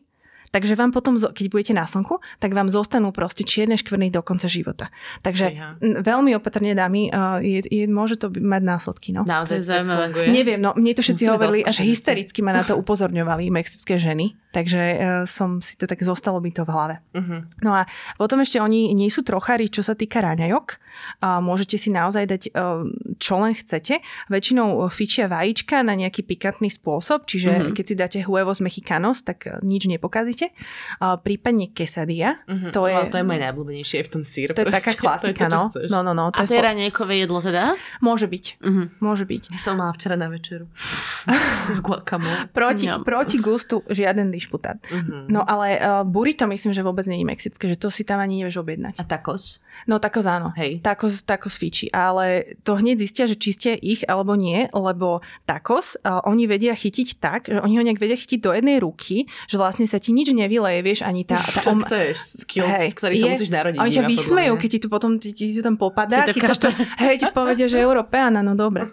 [0.50, 4.50] takže vám potom, keď budete na slnku, tak vám zostanú proste čierne škvrny do konca
[4.50, 4.90] života.
[5.22, 9.14] Takže m, veľmi opatrne, dámy, uh, je, je, môže to mať následky.
[9.14, 9.22] No.
[9.26, 10.30] To Naozaj to zaujímavé.
[10.30, 11.90] Neviem, no mne to všetci Musíme to hovorili, až odskúšať asi.
[11.90, 16.50] hystericky ma na to upozorňovali mexické ženy, takže uh, som si to tak zostalo by
[16.50, 16.96] to v hlave.
[17.14, 17.46] Uh-huh.
[17.62, 17.86] No a
[18.18, 20.82] potom ešte oni nie sú trochári, čo sa týka raňajok.
[21.20, 22.86] Môžete si naozaj dať, uh,
[23.20, 24.00] čo len chcete.
[24.32, 27.74] Väčšinou fičia vajíčka na nejaký pikantný spôsob, čiže mm-hmm.
[27.76, 30.39] keď si dáte huevos mexicanos, tak nič nepokazíte.
[30.48, 32.72] Uh, prípadne quesadilla, Uh-huh.
[32.72, 32.96] to je...
[33.10, 34.48] To je moje najobľúbenejšie je v tom sír.
[34.56, 35.68] to je taká klasika, no.
[35.90, 36.30] No, no, no.
[36.32, 36.64] A to je po-
[37.12, 37.74] jedlo teda?
[38.00, 38.44] Môže byť.
[38.62, 38.82] Mhm.
[39.02, 39.42] Môže byť.
[39.58, 40.70] Som mala včera na večeru.
[41.76, 42.48] S guacamole.
[42.54, 44.78] Proti, proti gustu žiaden dišputát.
[44.88, 45.26] Uh-huh.
[45.28, 48.40] No ale uh, burrito myslím, že vôbec nie je mexické, že to si tam ani
[48.42, 48.98] nevieš objednať.
[48.98, 49.58] A tacos?
[49.88, 50.52] No tacos áno.
[50.56, 50.84] Hej.
[50.84, 51.88] Tacos, tacos fiči.
[51.90, 56.76] Ale to hneď zistia, že či ste ich alebo nie, lebo tacos uh, oni vedia
[56.76, 60.12] chytiť tak, že oni ho nejak vedia chytiť do jednej ruky, že vlastne sa ti
[60.12, 61.40] nič nevyleje, vieš, ani tá...
[61.40, 61.86] tá Om...
[61.86, 63.78] To je skill, Hej, ktorý sa je- musíš narodiť.
[63.80, 66.26] Oni ťa vysmejú, keď ti tu potom ti, ti, ti tam popadá.
[66.26, 66.68] Si to chytáš to,
[67.00, 68.90] hej, ti povedia, že Európeana, no dobre.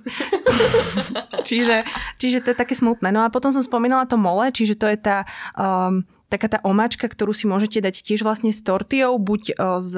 [1.47, 1.83] čiže,
[2.17, 3.11] čiže to je také smutné.
[3.11, 7.07] No a potom som spomínala to mole, čiže to je tá um, taká tá omáčka,
[7.07, 9.93] ktorú si môžete dať tiež vlastne s tortiou, buď uh, z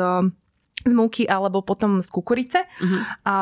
[0.85, 2.63] z múky alebo potom z kukurice.
[2.79, 2.97] Mhm.
[3.27, 3.35] A,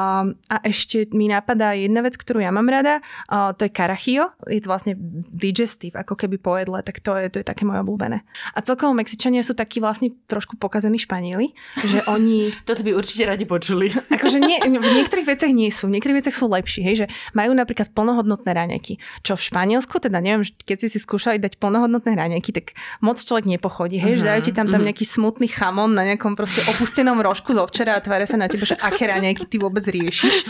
[0.49, 4.33] a ešte mi napadá jedna vec, ktorú ja mám rada, a to je karachio.
[4.49, 4.97] Je to vlastne
[5.29, 8.25] digestive, ako keby po jedle, tak to je, to je také moje obľúbené.
[8.53, 11.53] A celkovo Mexičania sú takí vlastne trošku pokazení Španieli,
[11.85, 13.93] že oni Toto by určite radi počuli.
[14.15, 17.07] Akože nie, v niektorých veciach nie sú, v niektorých veciach sú lepší, hej, že
[17.38, 22.17] majú napríklad plnohodnotné raňajky, čo v Španielsku, teda neviem, keď si si skúšali dať plnohodnotné
[22.17, 22.65] raňajky, tak
[22.99, 26.63] moc človek nepochodí, hej, že dajú ti tam, tam nejaký smutný chamon na nejakom proste
[26.67, 30.47] opustenom rožku zo včera a tvária sa na teba, že aké raňajky ty vôbec riešiš.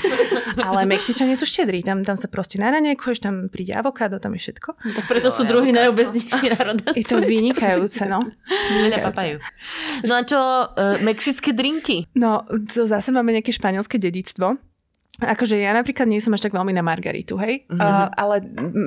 [0.57, 4.69] Ale Mexičania sú štedrí, tam, tam sa proste naranejkuješ, tam príde avokádo, tam je všetko.
[4.73, 8.25] No, tak preto sú druhý najobeznejší národ Je to vynikajúce, no.
[8.73, 9.37] Veľa papajú.
[10.05, 12.09] No a čo, uh, mexické drinky?
[12.17, 14.57] No, to zase máme nejaké španielské dedictvo.
[15.17, 17.65] Akože ja napríklad nie som až tak veľmi na margaritu, hej?
[17.67, 17.81] Mhm.
[17.81, 18.35] Uh, ale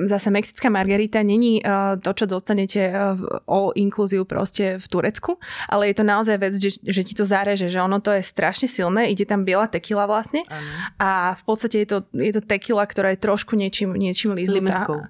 [0.07, 3.19] zase mexická margarita není uh, to, čo dostanete uh,
[3.51, 5.35] all inclusive proste v Turecku,
[5.67, 8.71] ale je to naozaj vec, že, že ti to zareže, že ono to je strašne
[8.71, 10.71] silné, ide tam biela tekila vlastne Áno.
[10.99, 14.87] a v podstate je to, je to tekila, ktorá je trošku niečím, niečím líznutá.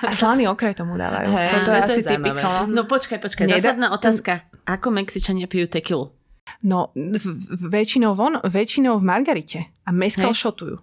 [0.00, 1.28] A slaný okraj tomu dávajú.
[1.28, 2.64] Hej, Toto je to asi typical.
[2.66, 2.88] no.
[2.88, 4.48] Počkaj, počkaj, Nedá- zásadná otázka.
[4.64, 6.14] Ako Mexičania pijú tequilu?
[6.62, 7.24] No, v,
[7.70, 9.60] väčšinou von, väčšinou v margarite.
[9.86, 10.40] A meskal Hej.
[10.46, 10.76] šotujú.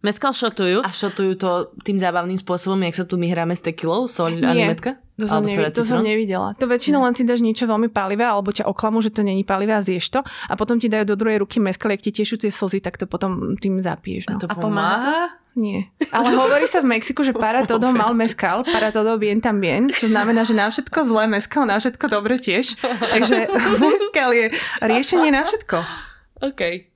[0.00, 0.80] Meskal šotujú?
[0.80, 1.50] A šotujú to
[1.84, 4.72] tým zábavným spôsobom, jak sa tu my hráme s tekilou, soľ a Nie.
[4.72, 4.96] limetka?
[5.20, 6.56] To som, nevi- to som nevidela.
[6.56, 9.76] To väčšinou len si dáš niečo veľmi palivé, alebo ťa oklamú, že to není palivé
[9.76, 12.48] a zješ to a potom ti dajú do druhej ruky meskal, ak ti tešú tie
[12.48, 14.32] slzy, tak to potom tým zapiješ.
[14.32, 14.40] No.
[14.40, 15.36] To A pomáha?
[15.52, 15.92] Nie.
[16.08, 19.92] Ale hovorí sa v Mexiku, že para todo mal meskal, para todo bien también.
[19.92, 22.80] To znamená, že na všetko zlé meskal, na všetko dobre tiež.
[22.80, 23.52] Takže
[23.84, 25.76] meskal je riešenie na všetko.
[26.48, 26.89] OK.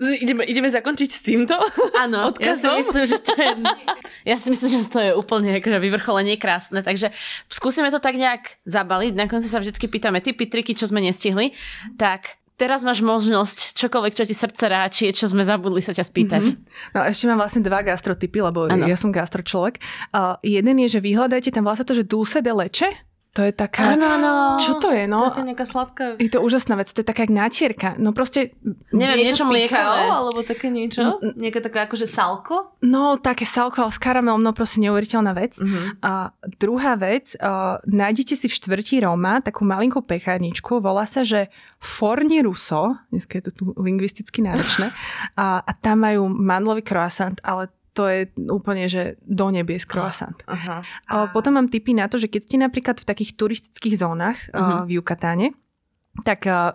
[0.00, 1.52] Ideme, ideme zakončiť s týmto?
[2.00, 3.52] Áno, ja si myslím, že to je,
[4.24, 7.12] ja si myslím, že to je úplne akože vyvrcholenie krásne, takže
[7.52, 11.52] skúsime to tak nejak zabaliť, na konci sa vždy pýtame typy, triky, čo sme nestihli,
[12.00, 16.44] tak teraz máš možnosť čokoľvek, čo ti srdce ráči, čo sme zabudli sa ťa spýtať.
[16.44, 16.92] Mm-hmm.
[16.96, 18.84] No ešte mám vlastne dva gastrotypy, lebo ano.
[18.84, 19.80] ja som gastročlovek.
[20.12, 22.88] Uh, jeden je, že vyhľadajte tam vlastne to, že dúse de leče,
[23.30, 23.94] to je taká...
[23.94, 24.32] Áno, áno.
[24.58, 25.30] Čo to je, no?
[25.30, 26.04] Taká nejaká sladká...
[26.18, 27.94] Je to úžasná vec, to je taká jak nátierka.
[27.94, 28.58] No proste...
[28.90, 30.10] Neviem, niečo mliekové.
[30.10, 31.22] alebo také niečo?
[31.38, 32.74] Nejaké také akože salko?
[32.82, 35.62] No, také salko, ale s karamelom, no proste neuveriteľná vec.
[35.62, 35.94] Uh-huh.
[36.02, 41.54] A druhá vec, uh, nájdete si v štvrti Roma takú malinkú pechárničku, volá sa, že
[41.78, 44.90] Forni Ruso, dneska je to tu lingvisticky náročné,
[45.38, 50.38] a, a tam majú mandlový croissant, ale to je úplne, že do nebies croissant.
[50.46, 50.82] Uh-huh.
[51.10, 54.86] A potom mám tipy na to, že keď ste napríklad v takých turistických zónach uh-huh.
[54.86, 55.54] v Jukatáne,
[56.22, 56.72] tak uh,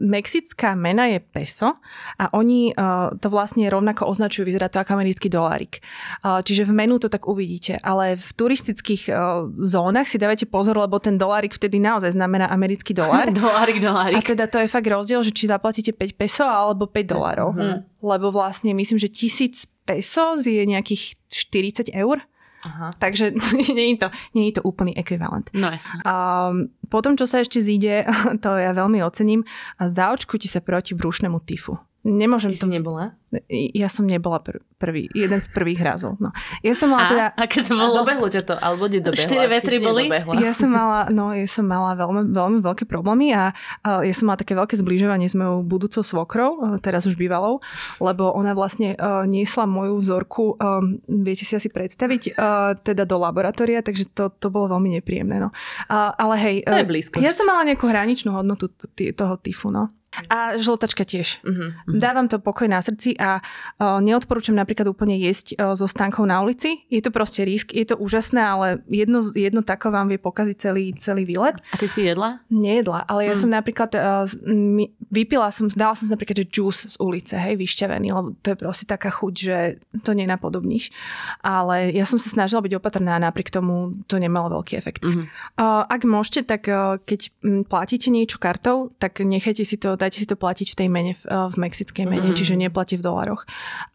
[0.00, 1.78] mexická mena je peso
[2.18, 5.82] a oni uh, to vlastne rovnako označujú, vyzerá to ako americký dolárik.
[6.22, 9.12] Uh, čiže v menu to tak uvidíte, ale v turistických
[9.60, 13.30] zónach si dávajte pozor, lebo ten dolárik vtedy naozaj znamená americký dolár.
[13.36, 14.18] dolárik, dolárik.
[14.18, 17.48] A teda to je fakt rozdiel, že či zaplatíte 5 peso alebo 5 dolárov.
[17.54, 17.78] Uh-huh.
[18.00, 22.22] Lebo vlastne myslím, že tisíc pesos je nejakých 40 eur.
[22.60, 22.92] Aha.
[23.00, 23.32] Takže
[23.76, 25.48] nie je, to, nie je to úplný ekvivalent.
[25.56, 26.04] No jasne.
[26.04, 28.04] Um, potom, čo sa ešte zíde,
[28.44, 29.48] to ja veľmi ocením,
[29.80, 31.80] zaočkujte sa proti brúšnemu tyfu.
[32.00, 32.64] Nemôžem Ty to...
[32.64, 33.12] si nebola?
[33.52, 36.16] Ja som nebola pr- prvý, jeden z prvých razov.
[36.16, 36.32] No.
[36.64, 37.26] Ja som mala a, teda...
[37.36, 37.94] A keď to bolo?
[37.94, 39.20] A dobehlo ťa to, alebo nedobehlo?
[39.20, 40.08] Štyri vetry boli?
[40.40, 43.52] Ja som mala, no, ja som mala veľmi, veľmi veľké problémy a
[43.84, 47.60] uh, ja som mala také veľké zbližovanie s mojou budúcou svokrou, uh, teraz už bývalou,
[48.00, 53.20] lebo ona vlastne uh, niesla moju vzorku, um, viete si asi predstaviť, uh, teda do
[53.20, 55.38] laboratória, takže to, to bolo veľmi nepríjemné.
[55.38, 55.52] No.
[55.86, 56.82] Uh, ale hej, uh,
[57.20, 59.92] ja som mala nejakú hraničnú hodnotu t- toho tyfu, no.
[60.10, 61.38] A žltačka tiež.
[61.46, 61.70] Uh-huh.
[61.86, 66.42] Dávam to pokoj na srdci a uh, neodporúčam napríklad úplne jesť uh, so stánkou na
[66.42, 66.82] ulici.
[66.90, 70.90] Je to proste risk, je to úžasné, ale jedno, jedno tako vám vie pokaziť celý,
[70.98, 71.62] celý výlet.
[71.70, 72.42] A ty si jedla?
[72.50, 73.42] Nejedla, ale ja hmm.
[73.46, 77.54] som napríklad uh, mi, vypila som, dala som si napríklad, že juice z ulice, hej,
[77.54, 80.90] vyšťavený, lebo to je proste taká chuť, že to nenapodobníš.
[81.38, 85.06] Ale ja som sa snažila byť opatrná a napriek tomu to nemalo veľký efekt.
[85.06, 85.22] Uh-huh.
[85.54, 87.30] Uh, ak môžete, tak uh, keď
[87.70, 91.54] platíte niečo kartou, tak nechajte si to dajte si to platiť v tej mene, v,
[91.60, 92.36] mexickej mene, mm.
[92.40, 93.44] čiže neplatí v dolaroch.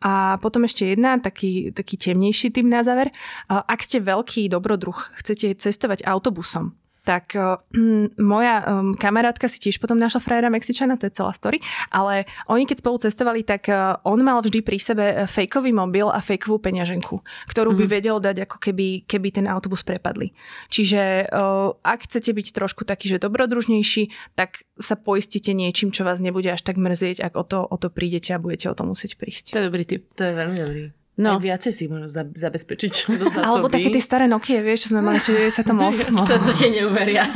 [0.05, 3.09] A potom ešte jedna, taký, taký temnejší tým na záver.
[3.49, 10.01] Ak ste veľký dobrodruh, chcete cestovať autobusom, tak um, moja um, kamarátka si tiež potom
[10.01, 11.61] našla frajera Mexičana, to je celá story,
[11.93, 16.09] ale oni keď spolu cestovali, tak uh, on mal vždy pri sebe e, fejkový mobil
[16.09, 17.21] a fejkovú peňaženku,
[17.53, 17.77] ktorú mm.
[17.77, 17.91] by mhm.
[17.93, 20.33] vedel dať ako keby, keby ten autobus prepadli.
[20.73, 26.17] Čiže uh, ak chcete byť trošku taký, že dobrodružnejší, tak sa poistíte niečím, čo vás
[26.17, 29.21] nebude až tak mrzieť, ak o to, o to prídete a budete o to musieť
[29.21, 29.53] prísť.
[29.53, 30.09] To je dobrý tip.
[30.17, 31.04] To je veľmi dobrý.
[31.15, 31.39] No.
[31.39, 33.47] Aj viacej si možno zabezpečiť do zásoby.
[33.47, 35.31] Alebo také tie staré Nokia, vieš, čo sme mali ešte
[35.63, 36.11] 98.
[36.27, 37.23] to, to ti neuveria.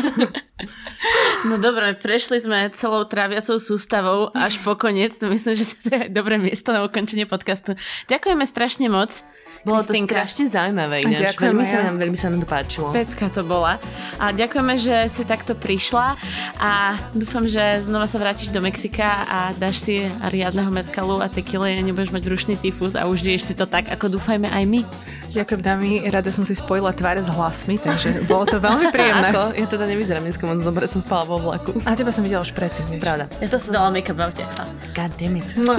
[1.47, 5.15] No dobre, prešli sme celou tráviacou sústavou až po koniec.
[5.23, 7.79] Myslím, že to je dobré miesto na ukončenie podcastu.
[8.11, 9.23] Ďakujeme strašne moc.
[9.63, 11.35] Bolo to strašne zaujímavé ináč.
[11.35, 12.87] Veľmi sa, nám, veľmi sa nám to páčilo.
[12.95, 13.75] Pecka to bola.
[14.19, 16.15] A ďakujeme, že si takto prišla
[16.59, 21.75] a dúfam, že znova sa vrátiš do Mexika a dáš si riadneho meskalu a tekile
[21.75, 24.81] a nebudeš mať rušný tyfus a užiješ si to tak, ako dúfajme aj my.
[25.29, 29.29] Ďakujem dámy, rada som si spojila tváre s hlasmi, takže bolo to veľmi príjemné.
[29.29, 29.53] Ako?
[29.53, 31.77] Ja teda nevyzerám dneska moc dobre, som spala vo vlaku.
[31.85, 33.01] A teba som videla už predtým, vieš.
[33.05, 33.29] Pravda.
[33.37, 34.41] Ja som si dala make-up aute.
[34.97, 35.45] God damn it.
[35.53, 35.77] No.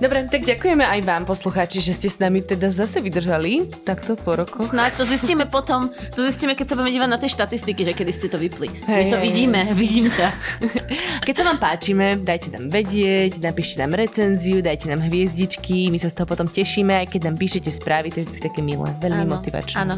[0.00, 4.32] Dobre, tak ďakujeme aj vám, poslucháči, že ste s nami teda zase vydržali takto po
[4.32, 4.64] rokoch.
[4.64, 8.12] Snáď to zistíme potom, to zistíme, keď sa budeme dívať na tie štatistiky, že kedy
[8.16, 8.80] ste to vypli.
[8.88, 10.28] Hey, My to vidíme, vidím ťa.
[11.26, 16.06] Keď sa vám páčime, dajte nám vedieť, napíšte nám recenziu, dajte nám hviezdičky, my sa
[16.06, 19.02] z toho potom tešíme, aj keď nám píšete správy, to je vždy také milé skvelé,
[19.02, 19.76] veľmi áno, motivačné.
[19.82, 19.96] Áno.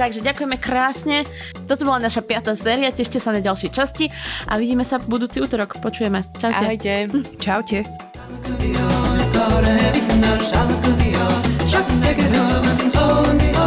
[0.00, 1.28] Takže ďakujeme krásne.
[1.68, 4.08] Toto bola naša piata séria, tešte sa na ďalšie časti
[4.48, 5.76] a vidíme sa v budúci útorok.
[5.84, 6.24] Počujeme.
[6.40, 6.64] Čaute.
[6.64, 6.92] Ahojte.
[7.36, 7.84] Čaute.
[11.70, 13.59] Şarkı